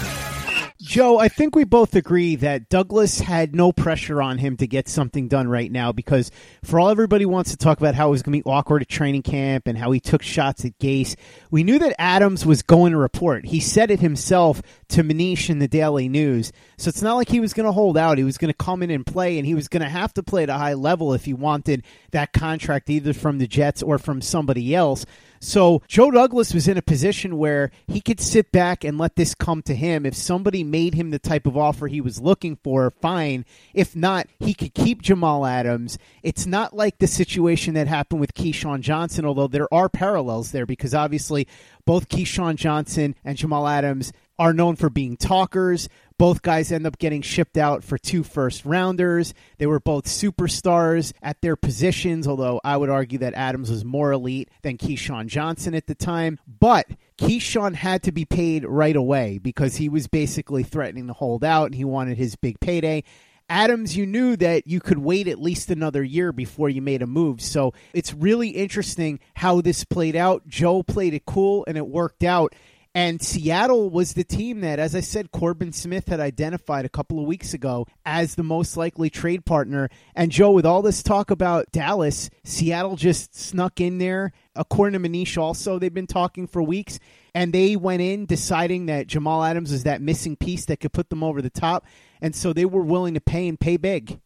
Joe, 0.90 1.20
I 1.20 1.28
think 1.28 1.56
we 1.56 1.66
both 1.66 1.94
agree 1.94 2.36
that 2.38 2.68
Douglas 2.68 3.20
had 3.20 3.54
no 3.54 3.72
pressure 3.72 4.24
on 4.24 4.40
him 4.40 4.58
to 4.58 4.66
get 4.66 4.90
something 4.90 5.28
done 5.28 5.48
right 5.48 5.72
now 5.72 5.92
because 5.92 6.32
for 6.64 6.80
all 6.80 6.90
everybody 6.90 7.28
wants 7.28 7.52
to 7.52 7.58
talk 7.58 7.78
about 7.78 7.94
how 7.94 8.08
it 8.08 8.10
was 8.10 8.24
going 8.24 8.40
to 8.40 8.44
be 8.44 8.50
awkward 8.50 8.82
at 8.82 8.90
training 8.90 9.22
camp 9.22 9.68
and 9.68 9.78
how 9.78 9.92
he 9.92 10.00
took 10.00 10.24
shots 10.24 10.66
at 10.66 10.80
Gase, 10.80 11.16
we 11.52 11.64
knew 11.64 11.78
that 11.78 11.94
Adams 12.00 12.44
was 12.44 12.64
going 12.64 12.94
to 12.94 12.98
report. 12.98 13.46
He 13.46 13.60
said 13.60 13.92
it 13.92 14.00
himself 14.00 14.64
to 14.88 15.04
Manish 15.04 15.52
in 15.52 15.60
the 15.60 15.68
Daily 15.68 16.10
News. 16.10 16.52
So 16.80 16.90
it's 16.90 17.04
not 17.04 17.18
like 17.18 17.30
he 17.30 17.40
was 17.40 17.54
going 17.54 17.68
to 17.68 17.72
hold 17.72 17.96
out. 17.96 18.18
He 18.18 18.24
was 18.24 18.40
going 18.40 18.52
to 18.52 18.58
come 18.58 18.82
in 18.82 18.90
and 18.90 19.06
play, 19.06 19.38
and 19.38 19.46
he 19.46 19.54
was 19.54 19.68
going 19.68 19.84
to 19.84 19.90
have 19.90 20.16
to 20.16 20.24
play 20.24 20.42
at 20.42 20.50
a 20.50 20.54
high 20.54 20.74
level 20.74 21.14
if 21.14 21.24
he 21.24 21.36
wanted 21.36 21.84
that 22.14 22.34
contract 22.34 22.90
either 22.90 23.14
from 23.14 23.38
the 23.38 23.46
Jets 23.46 23.84
or 23.84 24.00
from 24.00 24.24
somebody 24.24 24.74
else. 24.74 25.06
So 25.40 25.82
Joe 25.88 26.12
Douglas 26.12 26.54
was 26.54 26.68
in 26.68 26.78
a 26.78 26.82
position 26.82 27.38
where 27.38 27.72
he 27.88 28.02
could 28.02 28.20
sit 28.20 28.52
back 28.52 28.84
and 28.84 28.98
let 28.98 29.16
this 29.16 29.34
come 29.34 29.62
to 29.64 29.76
him. 29.76 30.06
If 30.06 30.16
somebody 30.16 30.64
made 30.64 30.94
him 30.94 31.12
the 31.12 31.20
type 31.20 31.48
of 31.48 31.58
offer 31.58 31.88
he 31.88 32.02
was 32.02 32.22
looking 32.22 32.58
for, 32.58 32.90
fine. 32.90 33.46
If 33.74 33.96
not, 33.96 34.28
he 34.40 34.54
could 34.54 34.74
keep 34.74 35.02
Jamal 35.02 35.46
Adams. 35.46 35.98
It's 36.24 36.46
not 36.46 36.76
like 36.76 36.98
the 36.98 37.08
situation 37.08 37.74
that 37.76 37.88
happened 37.88 38.20
with 38.20 38.34
Keyshawn 38.34 38.82
Johnson, 38.82 39.26
although 39.26 39.48
there 39.48 39.74
are 39.74 39.90
parallels 39.90 40.52
there 40.52 40.66
because 40.66 40.94
obviously 40.94 41.48
both 41.86 42.10
Keyshawn 42.10 42.56
Johnson 42.56 43.16
and 43.24 43.38
Jamal 43.38 43.68
Adams 43.68 44.12
are 44.38 44.54
known 44.54 44.76
for 44.76 44.90
being 44.90 45.18
talkers. 45.18 45.90
Both 46.20 46.42
guys 46.42 46.70
end 46.74 46.86
up 46.86 46.98
getting 46.98 47.22
shipped 47.22 47.58
out 47.58 47.82
for 47.82 47.98
two 47.98 48.24
first 48.24 48.66
rounders. 48.66 49.34
They 49.58 49.66
were 49.66 49.80
both 49.80 50.04
superstars 50.04 51.14
at 51.24 51.40
their 51.40 51.56
positions, 51.56 52.28
although 52.28 52.60
I 52.62 52.76
would 52.76 52.90
argue 52.90 53.20
that 53.20 53.36
Adams 53.36 53.72
was 53.72 53.86
more 53.86 54.12
elite 54.12 54.50
than 54.62 54.78
Keyshawn 54.78 55.28
Johnson 55.28 55.74
at 55.74 55.88
the 55.88 55.96
time. 55.96 56.38
But 56.46 56.88
Keyshawn 57.18 57.74
had 57.74 58.04
to 58.04 58.12
be 58.12 58.26
paid 58.26 58.66
right 58.66 58.98
away 58.98 59.38
because 59.38 59.78
he 59.78 59.88
was 59.88 60.08
basically 60.08 60.64
threatening 60.64 61.08
to 61.08 61.14
hold 61.14 61.46
out 61.46 61.68
and 61.68 61.76
he 61.76 61.86
wanted 61.86 62.18
his 62.18 62.36
big 62.36 62.60
payday. 62.60 63.06
Adams, 63.50 63.96
you 63.96 64.06
knew 64.06 64.36
that 64.36 64.68
you 64.68 64.82
could 64.82 65.00
wait 65.00 65.30
at 65.30 65.42
least 65.42 65.72
another 65.72 66.04
year 66.04 66.34
before 66.34 66.68
you 66.68 66.82
made 66.82 67.02
a 67.02 67.08
move. 67.08 67.40
So 67.40 67.74
it's 67.94 68.14
really 68.14 68.50
interesting 68.50 69.22
how 69.36 69.62
this 69.62 69.86
played 69.86 70.18
out. 70.18 70.46
Joe 70.50 70.84
played 70.84 71.14
it 71.14 71.26
cool 71.26 71.64
and 71.66 71.78
it 71.78 71.88
worked 71.88 72.26
out. 72.26 72.54
And 72.96 73.22
Seattle 73.22 73.92
was 73.92 74.14
the 74.14 74.24
team 74.24 74.62
that, 74.62 74.80
as 74.80 74.96
I 74.96 75.02
said, 75.02 75.32
Corbin 75.32 75.72
Smith 75.72 76.08
had 76.08 76.20
identified 76.20 76.86
a 76.86 76.90
couple 76.90 77.20
of 77.20 77.28
weeks 77.28 77.54
ago 77.54 77.86
as 78.04 78.34
the 78.34 78.44
most 78.44 78.78
likely 78.78 79.12
trade 79.12 79.46
partner. 79.46 79.90
And 80.16 80.32
Joe, 80.32 80.52
with 80.52 80.66
all 80.66 80.82
this 80.82 81.04
talk 81.04 81.30
about 81.30 81.72
Dallas, 81.72 82.32
Seattle 82.44 82.96
just 82.96 83.36
snuck 83.36 83.80
in 83.80 84.00
there. 84.00 84.32
According 84.56 85.00
to 85.02 85.08
Manish, 85.08 85.38
also, 85.38 85.78
they've 85.78 85.94
been 85.94 86.08
talking 86.08 86.48
for 86.48 86.64
weeks. 86.64 87.00
And 87.36 87.54
they 87.54 87.76
went 87.76 88.02
in 88.02 88.26
deciding 88.26 88.88
that 88.88 89.06
Jamal 89.06 89.44
Adams 89.44 89.72
is 89.72 89.84
that 89.84 90.02
missing 90.02 90.36
piece 90.36 90.66
that 90.66 90.80
could 90.80 90.92
put 90.92 91.12
them 91.12 91.24
over 91.24 91.44
the 91.44 91.52
top. 91.52 91.86
And 92.22 92.36
so 92.36 92.54
they 92.54 92.66
were 92.66 92.82
willing 92.82 93.14
to 93.14 93.22
pay 93.22 93.48
and 93.48 93.60
pay 93.60 93.78
big. 93.78 94.20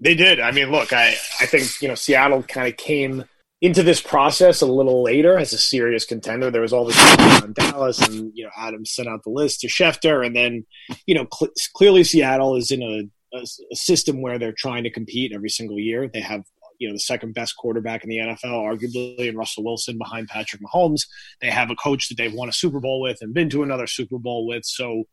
They 0.00 0.16
did. 0.16 0.40
I 0.40 0.50
mean, 0.50 0.72
look, 0.72 0.92
I, 0.92 1.10
I 1.40 1.46
think, 1.46 1.80
you 1.80 1.86
know, 1.86 1.94
Seattle 1.94 2.42
kind 2.42 2.66
of 2.66 2.76
came 2.76 3.24
into 3.62 3.82
this 3.82 4.00
process 4.00 4.60
a 4.60 4.66
little 4.66 5.02
later 5.02 5.38
as 5.38 5.52
a 5.52 5.58
serious 5.58 6.04
contender. 6.04 6.50
There 6.50 6.62
was 6.62 6.72
all 6.72 6.84
this 6.84 7.42
on 7.42 7.52
Dallas, 7.54 7.98
and 8.06 8.30
you 8.34 8.44
know 8.44 8.50
Adams 8.56 8.92
sent 8.92 9.08
out 9.08 9.22
the 9.24 9.30
list 9.30 9.60
to 9.60 9.68
Schefter, 9.68 10.24
and 10.24 10.36
then 10.36 10.66
you 11.06 11.14
know 11.14 11.26
cl- 11.32 11.52
clearly 11.74 12.04
Seattle 12.04 12.56
is 12.56 12.70
in 12.70 12.82
a, 12.82 13.36
a, 13.36 13.42
a, 13.72 13.76
system 13.76 14.20
where 14.20 14.38
they're 14.38 14.52
trying 14.52 14.84
to 14.84 14.90
compete 14.90 15.32
every 15.32 15.48
single 15.48 15.78
year. 15.78 16.08
They 16.08 16.20
have 16.20 16.42
you 16.78 16.88
know 16.88 16.94
the 16.94 17.00
second 17.00 17.34
best 17.34 17.56
quarterback 17.56 18.04
in 18.04 18.10
the 18.10 18.18
NFL, 18.18 18.44
arguably, 18.44 19.28
and 19.28 19.38
Russell 19.38 19.64
Wilson 19.64 19.96
behind 19.96 20.28
Patrick 20.28 20.60
Mahomes. 20.62 21.06
They 21.40 21.50
have 21.50 21.70
a 21.70 21.76
coach 21.76 22.08
that 22.08 22.18
they've 22.18 22.34
won 22.34 22.50
a 22.50 22.52
Super 22.52 22.80
Bowl 22.80 23.00
with 23.00 23.18
and 23.22 23.32
been 23.32 23.48
to 23.50 23.62
another 23.62 23.86
Super 23.86 24.18
Bowl 24.18 24.46
with, 24.46 24.64
so 24.66 25.04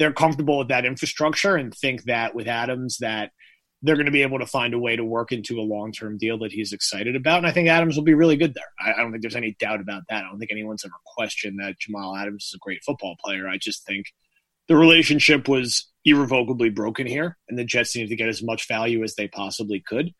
they're 0.00 0.12
comfortable 0.12 0.58
with 0.58 0.68
that 0.68 0.84
infrastructure 0.84 1.54
and 1.54 1.72
think 1.72 2.02
that 2.04 2.34
with 2.34 2.48
Adams 2.48 2.98
that 2.98 3.30
they're 3.84 3.96
going 3.96 4.06
to 4.06 4.12
be 4.12 4.22
able 4.22 4.38
to 4.38 4.46
find 4.46 4.72
a 4.72 4.78
way 4.78 4.96
to 4.96 5.04
work 5.04 5.30
into 5.30 5.60
a 5.60 5.62
long 5.62 5.92
term 5.92 6.16
deal 6.16 6.38
that 6.38 6.52
he's 6.52 6.72
excited 6.72 7.14
about. 7.14 7.38
And 7.38 7.46
I 7.46 7.52
think 7.52 7.68
Adams 7.68 7.96
will 7.96 8.02
be 8.02 8.14
really 8.14 8.36
good 8.36 8.54
there. 8.54 8.64
I, 8.80 8.98
I, 8.98 9.02
don't 9.02 9.12
think 9.12 9.22
there's 9.22 9.36
any 9.36 9.54
doubt 9.60 9.80
about 9.80 10.04
that. 10.08 10.24
I 10.24 10.28
don't 10.28 10.38
think 10.38 10.50
anyone's 10.50 10.86
ever 10.86 10.94
questioned 11.04 11.60
that 11.60 11.78
Jamal 11.78 12.16
Adams 12.16 12.44
is 12.44 12.54
a 12.54 12.58
great 12.58 12.82
football 12.82 13.16
player. 13.22 13.46
I 13.46 13.58
just 13.58 13.86
think 13.86 14.06
the 14.68 14.76
relationship 14.76 15.48
was 15.48 15.90
irrevocably 16.06 16.70
broken 16.70 17.06
here, 17.06 17.36
and 17.48 17.58
the 17.58 17.64
Jets 17.64 17.94
needed 17.94 18.08
to 18.08 18.16
get 18.16 18.28
as 18.28 18.42
much 18.42 18.66
value 18.66 19.02
as 19.02 19.16
they 19.16 19.28
possibly 19.28 19.82
could 19.86 20.12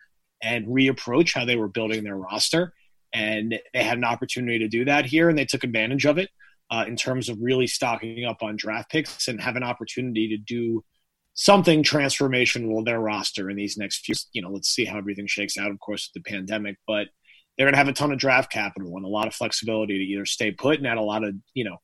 and 0.42 0.66
reapproach 0.66 1.32
how 1.34 1.46
they 1.46 1.56
were 1.56 1.68
building 1.68 2.04
their 2.04 2.18
roster. 2.18 2.74
And 3.14 3.58
they 3.72 3.82
had 3.82 3.96
an 3.96 4.04
opportunity 4.04 4.58
to 4.58 4.68
do 4.68 4.84
that 4.84 5.06
here, 5.06 5.30
and 5.30 5.38
they 5.38 5.46
took 5.46 5.64
advantage 5.64 6.04
of 6.04 6.18
it 6.18 6.28
uh, 6.70 6.84
in 6.86 6.96
terms 6.96 7.30
of 7.30 7.38
really 7.40 7.66
stocking 7.66 8.26
up 8.26 8.42
on 8.42 8.56
draft 8.56 8.90
picks 8.90 9.26
and 9.26 9.40
have 9.40 9.56
an 9.56 9.62
opportunity 9.62 10.28
to 10.28 10.36
do 10.36 10.84
something 11.34 11.82
transformational 11.82 12.78
in 12.78 12.84
their 12.84 13.00
roster 13.00 13.50
in 13.50 13.56
these 13.56 13.76
next 13.76 14.04
few. 14.04 14.14
You 14.32 14.42
know, 14.42 14.50
let's 14.50 14.68
see 14.68 14.84
how 14.84 14.98
everything 14.98 15.26
shakes 15.26 15.58
out. 15.58 15.70
Of 15.70 15.80
course, 15.80 16.10
with 16.12 16.22
the 16.22 16.30
pandemic, 16.30 16.76
but 16.86 17.08
they're 17.56 17.66
going 17.66 17.74
to 17.74 17.78
have 17.78 17.88
a 17.88 17.92
ton 17.92 18.12
of 18.12 18.18
draft 18.18 18.50
capital 18.50 18.96
and 18.96 19.04
a 19.04 19.08
lot 19.08 19.26
of 19.26 19.34
flexibility 19.34 19.98
to 19.98 20.04
either 20.04 20.26
stay 20.26 20.50
put 20.50 20.78
and 20.78 20.86
add 20.86 20.98
a 20.98 21.02
lot 21.02 21.24
of 21.24 21.34
you 21.52 21.64
know 21.64 21.76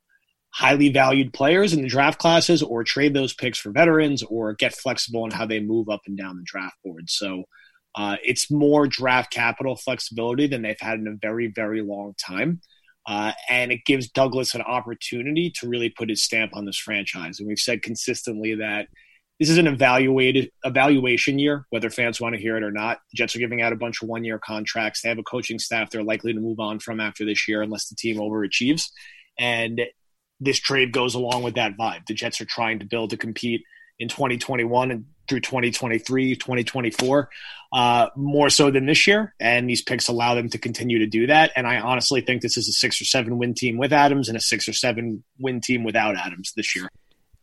highly 0.52 0.88
valued 0.88 1.32
players 1.32 1.72
in 1.72 1.82
the 1.82 1.88
draft 1.88 2.18
classes, 2.18 2.62
or 2.62 2.82
trade 2.82 3.14
those 3.14 3.34
picks 3.34 3.58
for 3.58 3.70
veterans, 3.70 4.22
or 4.22 4.54
get 4.54 4.74
flexible 4.74 5.24
in 5.24 5.30
how 5.30 5.46
they 5.46 5.60
move 5.60 5.88
up 5.88 6.00
and 6.06 6.16
down 6.16 6.36
the 6.36 6.44
draft 6.44 6.76
board. 6.84 7.10
So. 7.10 7.44
Uh, 7.96 8.14
it's 8.22 8.52
more 8.52 8.86
draft 8.86 9.32
capital 9.32 9.74
flexibility 9.74 10.46
than 10.46 10.62
they've 10.62 10.78
had 10.78 11.00
in 11.00 11.08
a 11.08 11.16
very, 11.20 11.48
very 11.48 11.82
long 11.82 12.14
time. 12.24 12.60
Uh, 13.04 13.32
and 13.48 13.72
it 13.72 13.84
gives 13.84 14.08
Douglas 14.08 14.54
an 14.54 14.62
opportunity 14.62 15.50
to 15.50 15.68
really 15.68 15.88
put 15.88 16.08
his 16.08 16.22
stamp 16.22 16.54
on 16.54 16.64
this 16.64 16.76
franchise. 16.76 17.40
And 17.40 17.48
we've 17.48 17.58
said 17.58 17.82
consistently 17.82 18.54
that 18.54 18.86
this 19.40 19.48
is 19.48 19.56
an 19.56 19.66
evaluated 19.66 20.52
evaluation 20.64 21.38
year, 21.38 21.66
whether 21.70 21.88
fans 21.88 22.20
want 22.20 22.34
to 22.34 22.40
hear 22.40 22.58
it 22.58 22.62
or 22.62 22.70
not. 22.70 23.00
The 23.10 23.16
Jets 23.16 23.34
are 23.34 23.38
giving 23.38 23.62
out 23.62 23.72
a 23.72 23.76
bunch 23.76 24.02
of 24.02 24.08
one 24.08 24.22
year 24.22 24.38
contracts. 24.38 25.00
They 25.00 25.08
have 25.08 25.18
a 25.18 25.22
coaching 25.22 25.58
staff 25.58 25.88
they're 25.90 26.04
likely 26.04 26.34
to 26.34 26.40
move 26.40 26.60
on 26.60 26.78
from 26.78 27.00
after 27.00 27.24
this 27.24 27.48
year 27.48 27.62
unless 27.62 27.88
the 27.88 27.96
team 27.96 28.18
overachieves. 28.18 28.90
And 29.38 29.80
this 30.40 30.58
trade 30.58 30.92
goes 30.92 31.14
along 31.14 31.42
with 31.42 31.54
that 31.54 31.78
vibe. 31.78 32.06
The 32.06 32.12
Jets 32.12 32.42
are 32.42 32.46
trying 32.46 32.80
to 32.80 32.84
build 32.84 33.10
to 33.10 33.16
compete 33.16 33.62
in 33.98 34.08
2021 34.08 34.90
and 34.90 35.06
through 35.26 35.40
2023, 35.40 36.36
2024, 36.36 37.30
uh, 37.72 38.08
more 38.16 38.50
so 38.50 38.70
than 38.70 38.84
this 38.84 39.06
year. 39.06 39.34
And 39.40 39.70
these 39.70 39.80
picks 39.80 40.08
allow 40.08 40.34
them 40.34 40.50
to 40.50 40.58
continue 40.58 40.98
to 40.98 41.06
do 41.06 41.28
that. 41.28 41.52
And 41.56 41.66
I 41.66 41.80
honestly 41.80 42.20
think 42.20 42.42
this 42.42 42.58
is 42.58 42.68
a 42.68 42.72
six 42.72 43.00
or 43.00 43.06
seven 43.06 43.38
win 43.38 43.54
team 43.54 43.78
with 43.78 43.92
Adams 43.92 44.28
and 44.28 44.36
a 44.36 44.40
six 44.40 44.68
or 44.68 44.74
seven 44.74 45.24
win 45.38 45.62
team 45.62 45.82
without 45.82 46.16
Adams 46.16 46.52
this 46.56 46.76
year. 46.76 46.90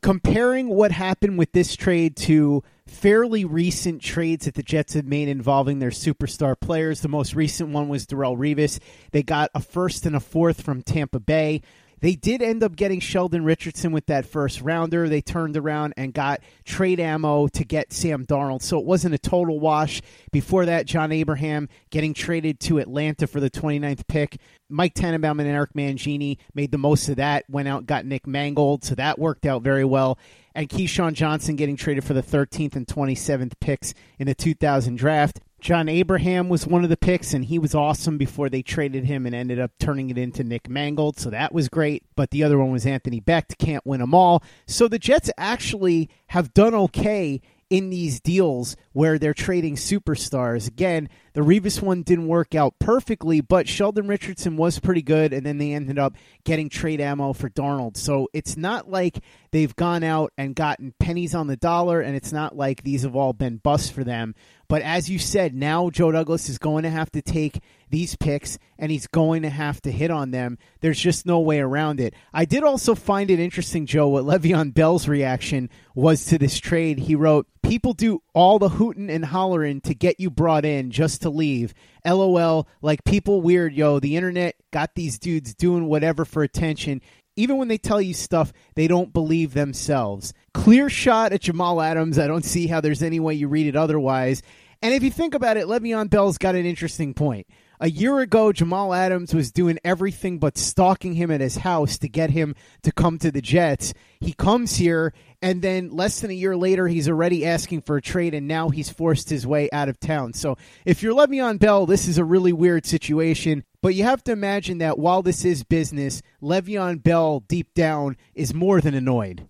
Comparing 0.02 0.70
what 0.70 0.92
happened 0.92 1.38
with 1.38 1.52
this 1.52 1.76
trade 1.76 2.16
to 2.16 2.64
fairly 2.86 3.44
recent 3.46 4.02
trades 4.02 4.46
that 4.46 4.56
the 4.56 4.64
Jets 4.64 4.94
have 4.94 5.06
made 5.06 5.28
involving 5.28 5.80
their 5.80 5.90
superstar 5.90 6.60
players. 6.60 7.02
The 7.02 7.08
most 7.08 7.36
recent 7.36 7.70
one 7.70 7.90
was 7.90 8.06
Darrelle 8.06 8.38
Revis. 8.38 8.80
They 9.12 9.24
got 9.24 9.50
a 9.54 9.60
first 9.60 10.06
and 10.06 10.16
a 10.16 10.20
fourth 10.20 10.62
from 10.62 10.82
Tampa 10.82 11.20
Bay. 11.20 11.62
They 12.00 12.16
did 12.16 12.42
end 12.42 12.64
up 12.64 12.76
getting 12.76 13.00
Sheldon 13.00 13.44
Richardson 13.44 13.92
with 13.92 14.06
that 14.08 14.26
first 14.26 14.62
rounder. 14.62 15.10
They 15.10 15.22
turned 15.22 15.58
around 15.58 15.94
and 15.98 16.14
got 16.14 16.42
trade 16.64 17.00
ammo 17.00 17.48
to 17.50 17.64
get 17.64 17.92
Sam 17.92 18.26
Darnold. 18.26 18.62
So 18.62 18.80
it 18.80 18.86
wasn't 18.86 19.16
a 19.16 19.20
total 19.20 19.60
wash. 19.60 20.02
Before 20.32 20.66
that, 20.66 20.86
John 20.86 21.12
Abraham 21.12 21.70
getting 21.90 22.14
traded 22.14 22.60
to 22.62 22.78
Atlanta 22.80 23.28
for 23.28 23.40
the 23.40 23.50
29th 23.50 24.08
pick. 24.08 24.38
Mike 24.70 24.94
Tannenbaum 24.94 25.40
and 25.40 25.50
Eric 25.50 25.74
Mangini 25.74 26.38
made 26.54 26.72
the 26.72 26.78
most 26.78 27.10
of 27.10 27.16
that, 27.16 27.46
went 27.50 27.68
out 27.68 27.86
got 27.86 28.06
Nick 28.06 28.28
Mangold. 28.28 28.84
So 28.84 28.96
that 28.96 29.18
worked 29.18 29.46
out 29.46 29.64
very 29.64 29.86
well. 29.86 30.20
And 30.54 30.70
Keyshawn 30.70 31.14
Johnson 31.14 31.56
getting 31.56 31.78
traded 31.78 32.04
for 32.04 32.14
the 32.14 32.24
13th 32.24 32.76
and 32.76 32.88
27th 32.88 33.54
picks 33.60 33.94
in 34.20 34.28
the 34.28 34.36
2000 34.36 34.98
draft. 34.98 35.40
John 35.68 35.90
Abraham 35.90 36.48
was 36.48 36.66
one 36.66 36.86
of 36.86 36.90
the 36.90 36.96
picks, 36.96 37.34
and 37.34 37.44
he 37.44 37.60
was 37.60 37.76
awesome 37.76 38.18
before 38.18 38.48
they 38.48 38.62
traded 38.62 39.04
him 39.04 39.26
and 39.26 39.36
ended 39.36 39.60
up 39.60 39.72
turning 39.82 40.10
it 40.10 40.18
into 40.18 40.42
Nick 40.42 40.70
Mangold. 40.70 41.20
So 41.20 41.30
that 41.30 41.54
was 41.54 41.68
great. 41.68 42.06
But 42.16 42.32
the 42.32 42.42
other 42.42 42.58
one 42.58 42.72
was 42.72 42.86
Anthony 42.86 43.20
Becht. 43.20 43.58
Can't 43.58 43.86
win 43.86 44.00
them 44.00 44.14
all. 44.14 44.42
So 44.66 44.88
the 44.88 44.98
Jets 44.98 45.30
actually 45.38 46.10
have 46.28 46.54
done 46.54 46.74
okay 46.74 47.42
in 47.70 47.90
these 47.90 48.20
deals 48.20 48.76
where 48.94 49.20
they're 49.20 49.34
trading 49.34 49.76
superstars. 49.76 50.68
Again, 50.68 51.10
the 51.34 51.42
Revis 51.42 51.82
one 51.82 52.02
didn't 52.02 52.28
work 52.28 52.56
out 52.56 52.80
perfectly, 52.80 53.42
but 53.42 53.68
Sheldon 53.68 54.08
Richardson 54.08 54.58
was 54.58 54.80
pretty 54.80 55.02
good, 55.02 55.34
and 55.34 55.46
then 55.46 55.58
they 55.58 55.74
ended 55.74 56.00
up 56.00 56.16
getting 56.44 56.70
trade 56.70 57.02
ammo 57.02 57.34
for 57.34 57.50
Darnold. 57.50 57.98
So 57.98 58.30
it's 58.34 58.58
not 58.58 58.90
like 58.90 59.20
they've 59.52 59.76
gone 59.76 60.04
out 60.04 60.32
and 60.38 60.56
gotten 60.56 60.94
pennies 61.00 61.36
on 61.36 61.48
the 61.48 61.58
dollar, 61.58 62.02
and 62.02 62.16
it's 62.16 62.32
not 62.32 62.56
like 62.56 62.84
these 62.84 63.04
have 63.04 63.16
all 63.16 63.34
been 63.34 63.58
busts 63.58 63.90
for 63.90 64.04
them. 64.04 64.34
But 64.70 64.82
as 64.82 65.10
you 65.10 65.20
said, 65.20 65.54
now 65.54 65.90
Joe 65.90 66.12
Douglas 66.12 66.50
is 66.50 66.58
going 66.58 66.84
to 66.84 66.90
have 66.90 67.12
to 67.12 67.22
take 67.22 67.62
these 67.90 68.16
picks 68.16 68.58
and 68.78 68.92
he's 68.92 69.08
going 69.08 69.42
to 69.44 69.50
have 69.50 69.82
to 69.82 69.92
hit 69.92 70.12
on 70.12 70.32
them. 70.32 70.58
There's 70.82 71.00
just 71.00 71.26
no 71.26 71.40
way 71.40 71.60
around 71.60 72.00
it. 72.00 72.14
I 72.34 72.46
did 72.46 72.64
also 72.64 72.96
find 72.96 73.32
it 73.32 73.40
interesting, 73.40 73.86
Joe, 73.86 74.10
what 74.10 74.24
Le'Veon 74.24 74.74
Bell's 74.74 75.08
reaction 75.08 75.70
was 75.96 76.26
to 76.26 76.38
this 76.38 76.60
trade. 76.60 77.00
He 77.00 77.16
wrote, 77.16 77.48
People 77.64 77.94
do 77.94 78.22
all 78.34 78.60
the 78.60 78.70
hooting 78.70 79.10
and 79.10 79.26
hollering 79.26 79.82
to 79.82 79.94
get 79.94 80.20
you 80.20 80.30
brought 80.30 80.64
in 80.64 80.90
just 80.90 81.24
to 81.24 81.30
leave. 81.30 81.74
LOL, 82.06 82.68
like 82.82 83.04
people 83.04 83.42
weird, 83.42 83.74
yo. 83.74 84.00
The 84.00 84.16
internet 84.16 84.56
got 84.72 84.96
these 84.96 85.20
dudes 85.20 85.54
doing 85.54 85.86
whatever 85.88 86.24
for 86.24 86.44
attention. 86.44 87.02
Even 87.36 87.58
when 87.58 87.68
they 87.68 87.78
tell 87.78 88.02
you 88.02 88.14
stuff, 88.14 88.54
they 88.76 88.88
don't 88.88 89.12
believe 89.12 89.54
themselves. 89.54 90.34
Clear 90.54 90.90
shot 90.90 91.34
at 91.34 91.42
Jamal 91.42 91.82
Adams. 91.82 92.18
I 92.18 92.28
don't 92.28 92.46
see 92.46 92.68
how 92.68 92.80
there's 92.80 93.04
any 93.04 93.20
way 93.20 93.34
you 93.34 93.50
read 93.50 93.68
it 93.68 93.76
otherwise. 93.76 94.42
And 94.82 94.94
if 94.94 95.04
you 95.04 95.12
think 95.12 95.34
about 95.34 95.58
it, 95.58 95.68
Le'Veon 95.68 96.10
Bell's 96.10 96.38
got 96.38 96.56
an 96.56 96.66
interesting 96.66 97.14
point. 97.14 97.48
A 97.80 97.92
year 97.92 98.20
ago, 98.20 98.52
Jamal 98.52 98.92
Adams 98.92 99.36
was 99.36 99.52
doing 99.52 99.78
everything 99.84 100.40
but 100.40 100.58
stalking 100.58 101.14
him 101.14 101.30
at 101.30 101.42
his 101.42 101.58
house 101.58 102.00
to 102.00 102.10
get 102.10 102.32
him 102.32 102.56
to 102.82 102.92
come 102.92 103.20
to 103.20 103.30
the 103.30 103.42
Jets. 103.42 103.94
He 104.20 104.34
comes 104.34 104.78
here, 104.78 105.14
and 105.44 105.62
then 105.62 105.92
less 105.92 106.20
than 106.20 106.32
a 106.32 106.34
year 106.34 106.58
later, 106.58 106.88
he's 106.88 107.08
already 107.08 107.46
asking 107.46 107.82
for 107.82 107.98
a 107.98 108.02
trade, 108.02 108.34
and 108.34 108.48
now 108.48 108.70
he's 108.70 108.90
forced 108.90 109.30
his 109.30 109.46
way 109.46 109.70
out 109.72 109.90
of 109.90 110.00
town. 110.00 110.34
So 110.34 110.58
if 110.86 111.04
you're 111.04 111.14
Le'Veon 111.14 111.60
Bell, 111.60 111.86
this 111.86 112.08
is 112.08 112.18
a 112.18 112.26
really 112.26 112.52
weird 112.52 112.88
situation. 112.88 113.64
But 113.84 113.94
you 113.94 114.06
have 114.06 114.24
to 114.24 114.32
imagine 114.32 114.80
that 114.80 114.98
while 114.98 115.22
this 115.22 115.46
is 115.46 115.64
business, 115.64 116.24
Le'Veon 116.42 117.04
Bell, 117.04 117.42
deep 117.42 117.76
down, 117.76 118.18
is 118.34 118.56
more 118.56 118.82
than 118.82 118.96
annoyed. 118.96 119.48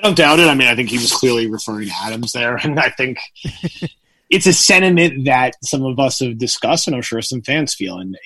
I 0.00 0.02
don't 0.02 0.16
doubt 0.16 0.40
it. 0.40 0.48
I 0.48 0.54
mean, 0.54 0.66
I 0.66 0.74
think 0.74 0.88
he 0.88 0.98
was 0.98 1.12
clearly 1.12 1.48
referring 1.48 1.88
to 1.88 1.94
Adams 2.02 2.32
there, 2.32 2.56
and 2.64 2.80
I 2.80 2.90
think 2.90 3.18
it's 4.30 4.46
a 4.46 4.52
sentiment 4.52 5.24
that 5.24 5.54
some 5.62 5.84
of 5.84 5.98
us 5.98 6.20
have 6.20 6.38
discussed, 6.38 6.86
and 6.86 6.94
I'm 6.94 7.02
sure 7.02 7.20
some 7.20 7.42
fans 7.42 7.74
feel. 7.74 7.98
And 7.98 8.16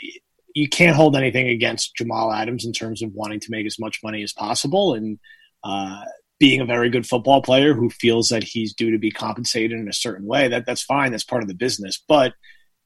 you 0.55 0.69
can't 0.69 0.97
hold 0.97 1.17
anything 1.17 1.49
against 1.49 1.97
Jamal 1.97 2.33
Adams 2.33 2.65
in 2.65 2.73
terms 2.73 3.03
of 3.03 3.13
wanting 3.13 3.41
to 3.41 3.51
make 3.51 3.67
as 3.67 3.79
much 3.79 4.01
money 4.05 4.23
as 4.23 4.33
possible 4.33 4.95
and 4.95 5.19
uh, 5.65 6.03
being 6.39 6.61
a 6.61 6.67
very 6.67 6.91
good 6.91 7.07
football 7.07 7.41
player 7.41 7.75
who 7.75 7.89
feels 7.89 8.29
that 8.29 8.45
he's 8.45 8.75
due 8.75 8.91
to 8.91 8.99
be 8.99 9.11
compensated 9.11 9.79
in 9.79 9.89
a 9.89 9.95
certain 9.95 10.27
way. 10.27 10.47
That 10.49 10.67
that's 10.67 10.83
fine. 10.83 11.11
That's 11.11 11.25
part 11.25 11.43
of 11.43 11.49
the 11.49 11.55
business. 11.55 12.03
But 12.07 12.35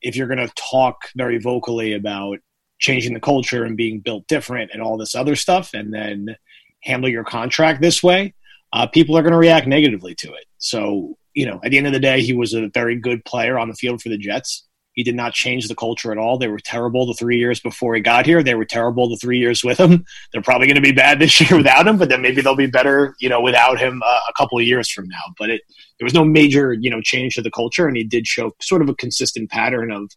if 0.00 0.14
you're 0.14 0.28
going 0.28 0.46
to 0.46 0.54
talk 0.70 0.96
very 1.16 1.38
vocally 1.38 1.94
about 1.94 2.38
changing 2.78 3.14
the 3.14 3.20
culture 3.20 3.64
and 3.64 3.76
being 3.76 3.98
built 3.98 4.28
different 4.28 4.70
and 4.72 4.80
all 4.80 4.96
this 4.96 5.16
other 5.16 5.34
stuff, 5.34 5.74
and 5.74 5.92
then 5.92 6.36
handle 6.84 7.10
your 7.10 7.24
contract 7.24 7.82
this 7.82 8.00
way, 8.00 8.34
uh, 8.72 8.86
people 8.86 9.18
are 9.18 9.22
going 9.22 9.32
to 9.32 9.38
react 9.38 9.66
negatively 9.66 10.14
to 10.14 10.32
it. 10.34 10.44
So, 10.58 11.16
you 11.38 11.46
know, 11.46 11.60
at 11.62 11.70
the 11.70 11.78
end 11.78 11.86
of 11.86 11.92
the 11.92 12.00
day, 12.00 12.20
he 12.20 12.32
was 12.32 12.52
a 12.52 12.68
very 12.74 12.96
good 12.96 13.24
player 13.24 13.60
on 13.60 13.68
the 13.68 13.74
field 13.74 14.02
for 14.02 14.08
the 14.08 14.18
Jets. 14.18 14.66
He 14.94 15.04
did 15.04 15.14
not 15.14 15.34
change 15.34 15.68
the 15.68 15.76
culture 15.76 16.10
at 16.10 16.18
all. 16.18 16.36
They 16.36 16.48
were 16.48 16.58
terrible 16.58 17.06
the 17.06 17.14
three 17.14 17.38
years 17.38 17.60
before 17.60 17.94
he 17.94 18.00
got 18.00 18.26
here. 18.26 18.42
They 18.42 18.56
were 18.56 18.64
terrible 18.64 19.08
the 19.08 19.18
three 19.18 19.38
years 19.38 19.62
with 19.62 19.78
him. 19.78 20.04
They're 20.32 20.42
probably 20.42 20.66
going 20.66 20.74
to 20.74 20.80
be 20.80 20.90
bad 20.90 21.18
this 21.20 21.40
year 21.40 21.56
without 21.56 21.86
him, 21.86 21.96
but 21.96 22.08
then 22.08 22.22
maybe 22.22 22.42
they'll 22.42 22.56
be 22.56 22.66
better, 22.66 23.14
you 23.20 23.28
know, 23.28 23.40
without 23.40 23.78
him 23.78 24.02
uh, 24.04 24.18
a 24.28 24.32
couple 24.36 24.58
of 24.58 24.64
years 24.64 24.90
from 24.90 25.06
now. 25.06 25.32
But 25.38 25.50
it, 25.50 25.62
there 26.00 26.06
was 26.06 26.12
no 26.12 26.24
major, 26.24 26.72
you 26.72 26.90
know, 26.90 27.00
change 27.00 27.36
to 27.36 27.42
the 27.42 27.52
culture, 27.52 27.86
and 27.86 27.96
he 27.96 28.02
did 28.02 28.26
show 28.26 28.50
sort 28.60 28.82
of 28.82 28.88
a 28.88 28.94
consistent 28.96 29.48
pattern 29.48 29.92
of, 29.92 30.10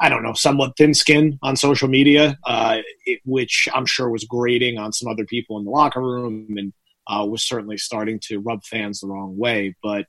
I 0.00 0.08
don't 0.08 0.22
know, 0.22 0.34
somewhat 0.34 0.76
thin 0.76 0.94
skin 0.94 1.40
on 1.42 1.56
social 1.56 1.88
media, 1.88 2.38
uh, 2.46 2.76
it, 3.04 3.18
which 3.24 3.68
I'm 3.74 3.86
sure 3.86 4.10
was 4.10 4.22
grating 4.22 4.78
on 4.78 4.92
some 4.92 5.08
other 5.10 5.24
people 5.24 5.58
in 5.58 5.64
the 5.64 5.72
locker 5.72 6.00
room 6.00 6.54
and 6.56 6.72
uh, 7.08 7.26
was 7.26 7.42
certainly 7.42 7.78
starting 7.78 8.20
to 8.28 8.38
rub 8.38 8.62
fans 8.62 9.00
the 9.00 9.08
wrong 9.08 9.36
way. 9.36 9.74
But 9.82 10.06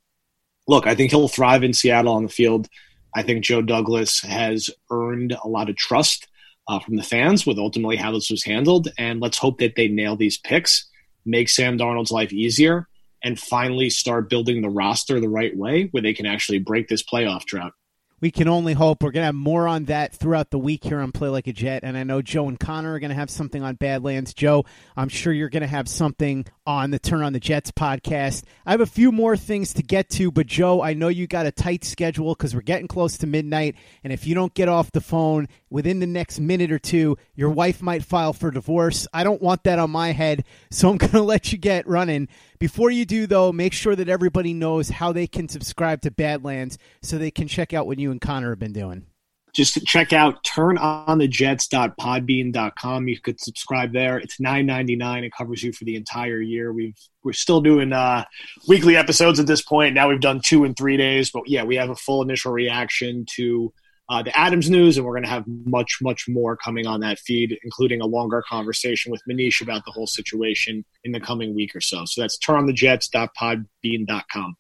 look, 0.68 0.88
I 0.88 0.96
think 0.96 1.12
he'll 1.12 1.28
thrive 1.28 1.64
in 1.64 1.74
Seattle 1.74 2.14
on 2.14 2.24
the 2.24 2.30
field. 2.30 2.68
I 3.16 3.24
think 3.24 3.44
Joe 3.44 3.62
Douglas 3.62 4.22
has 4.22 4.70
earned 4.92 5.36
a 5.44 5.48
lot 5.48 5.70
of 5.70 5.76
trust 5.76 6.28
uh, 6.68 6.80
from 6.80 6.98
the 6.98 7.04
fans 7.04 7.46
with 7.46 7.58
ultimately 7.58 7.96
how 7.96 8.12
this 8.12 8.30
was 8.30 8.44
handled. 8.44 8.90
And 8.98 9.20
let's 9.20 9.38
hope 9.38 9.60
that 9.60 9.76
they 9.76 9.88
nail 9.88 10.16
these 10.16 10.38
picks, 10.38 10.90
make 11.26 11.50
Sam 11.50 11.78
Darnold's 11.78 12.12
life 12.12 12.34
easier, 12.34 12.88
and 13.24 13.40
finally 13.40 13.90
start 13.90 14.30
building 14.30 14.62
the 14.62 14.70
roster 14.70 15.20
the 15.20 15.30
right 15.30 15.56
way 15.56 15.88
where 15.92 16.04
they 16.04 16.14
can 16.14 16.26
actually 16.26 16.60
break 16.60 16.88
this 16.88 17.04
playoff 17.04 17.46
drought 17.46 17.74
we 18.20 18.32
can 18.32 18.48
only 18.48 18.74
hope. 18.74 19.04
We're 19.04 19.12
going 19.12 19.22
to 19.22 19.28
have 19.28 19.36
more 19.36 19.68
on 19.68 19.86
that 19.86 20.14
throughout 20.14 20.50
the 20.50 20.58
week 20.58 20.84
here 20.84 21.00
on 21.00 21.12
Play 21.12 21.30
Like 21.30 21.46
a 21.46 21.54
Jet. 21.54 21.84
And 21.84 21.96
I 21.96 22.04
know 22.04 22.22
Joe 22.22 22.48
and 22.48 22.60
Connor 22.60 22.94
are 22.94 23.00
going 23.00 23.10
to 23.10 23.16
have 23.16 23.30
something 23.30 23.62
on 23.62 23.76
Badlands. 23.76 24.34
Joe, 24.34 24.66
I'm 24.96 25.10
sure 25.10 25.32
you're 25.32 25.50
going 25.50 25.62
to 25.62 25.68
have 25.68 25.88
something 25.88 26.46
on 26.66 26.90
the 26.90 27.00
Turn 27.00 27.22
on 27.22 27.34
the 27.34 27.40
Jets 27.40 27.72
podcast. 27.72 28.44
I 28.66 28.72
have 28.72 28.82
a 28.82 28.88
few 28.88 29.12
more 29.12 29.38
things 29.38 29.74
to 29.76 29.84
get 29.84 30.10
to, 30.12 30.32
but 30.32 30.48
Joe, 30.48 30.82
I 30.82 30.94
know 30.94 31.10
you 31.10 31.28
got 31.28 31.46
a 31.46 31.52
tight 31.52 31.86
schedule 31.86 32.34
because 32.34 32.56
we're 32.56 32.62
getting 32.62 32.88
close 32.88 33.18
to 33.20 33.28
midnight. 33.28 33.76
And 34.04 34.12
if 34.12 34.26
you 34.26 34.34
don't 34.34 34.54
get 34.54 34.68
off 34.68 34.92
the 34.92 35.00
phone 35.00 35.48
within 35.70 36.00
the 36.00 36.08
next 36.08 36.40
minute 36.40 36.72
or 36.72 36.80
two, 36.80 37.18
your 37.36 37.52
wife 37.52 37.82
might 37.84 38.04
file 38.04 38.34
for 38.34 38.50
divorce. 38.50 39.08
I 39.14 39.24
don't 39.24 39.42
want 39.42 39.64
that 39.64 39.80
on 39.80 39.92
my 39.92 40.12
head, 40.12 40.44
so 40.72 40.90
I'm 40.90 40.98
going 40.98 41.12
to 41.12 41.22
let 41.22 41.52
you 41.52 41.58
get 41.60 41.88
running. 41.88 42.30
Before 42.60 42.90
you 42.90 43.06
do, 43.06 43.28
though, 43.28 43.52
make 43.52 43.74
sure 43.74 43.96
that 43.96 44.10
everybody 44.10 44.54
knows 44.54 44.90
how 44.90 45.12
they 45.12 45.28
can 45.28 45.48
subscribe 45.48 46.02
to 46.02 46.12
Badlands 46.12 46.80
so 47.04 47.18
they 47.18 47.30
can 47.30 47.48
check 47.48 47.72
out 47.74 47.86
what 47.86 48.00
you 48.00 48.07
and 48.12 48.22
Connor 48.22 48.50
have 48.50 48.60
been 48.60 48.74
doing. 48.74 49.08
Just 49.54 49.86
check 49.88 50.12
out 50.14 50.44
turnonthejets.podbean.com. 50.44 53.08
You 53.08 53.20
could 53.20 53.40
subscribe 53.40 53.94
there. 53.94 54.20
It's 54.20 54.40
nine 54.40 54.68
ninety 54.68 54.96
nine. 54.96 55.24
It 55.24 55.32
covers 55.36 55.64
you 55.64 55.74
for 55.74 55.86
the 55.86 55.96
entire 55.96 56.40
year. 56.42 56.72
We've 56.72 56.94
we're 57.24 57.34
still 57.34 57.62
doing 57.62 57.92
uh, 57.92 58.26
weekly 58.68 58.96
episodes 58.96 59.40
at 59.40 59.48
this 59.48 59.64
point. 59.64 59.96
Now 59.96 60.10
we've 60.10 60.20
done 60.20 60.42
two 60.44 60.64
in 60.64 60.76
three 60.76 60.98
days, 60.98 61.32
but 61.32 61.48
yeah, 61.48 61.64
we 61.64 61.78
have 61.78 61.90
a 61.90 61.96
full 61.96 62.22
initial 62.22 62.52
reaction 62.52 63.26
to 63.36 63.74
uh, 64.10 64.24
the 64.24 64.38
Adams 64.38 64.70
news, 64.70 64.98
and 64.98 65.06
we're 65.06 65.14
going 65.14 65.24
to 65.24 65.30
have 65.30 65.46
much, 65.48 65.98
much 66.02 66.28
more 66.30 66.56
coming 66.56 66.88
on 66.88 67.02
that 67.02 67.20
feed, 67.20 67.60
including 67.64 68.00
a 68.00 68.06
longer 68.06 68.42
conversation 68.48 69.12
with 69.12 69.22
Manish 69.30 69.60
about 69.62 69.84
the 69.86 69.92
whole 69.92 70.08
situation 70.08 70.86
in 71.04 71.12
the 71.12 71.20
coming 71.20 71.54
week 71.54 71.76
or 71.76 71.82
so. 71.82 72.06
So 72.06 72.22
that's 72.22 72.40
turnonthejets.podbean.com. 72.40 74.56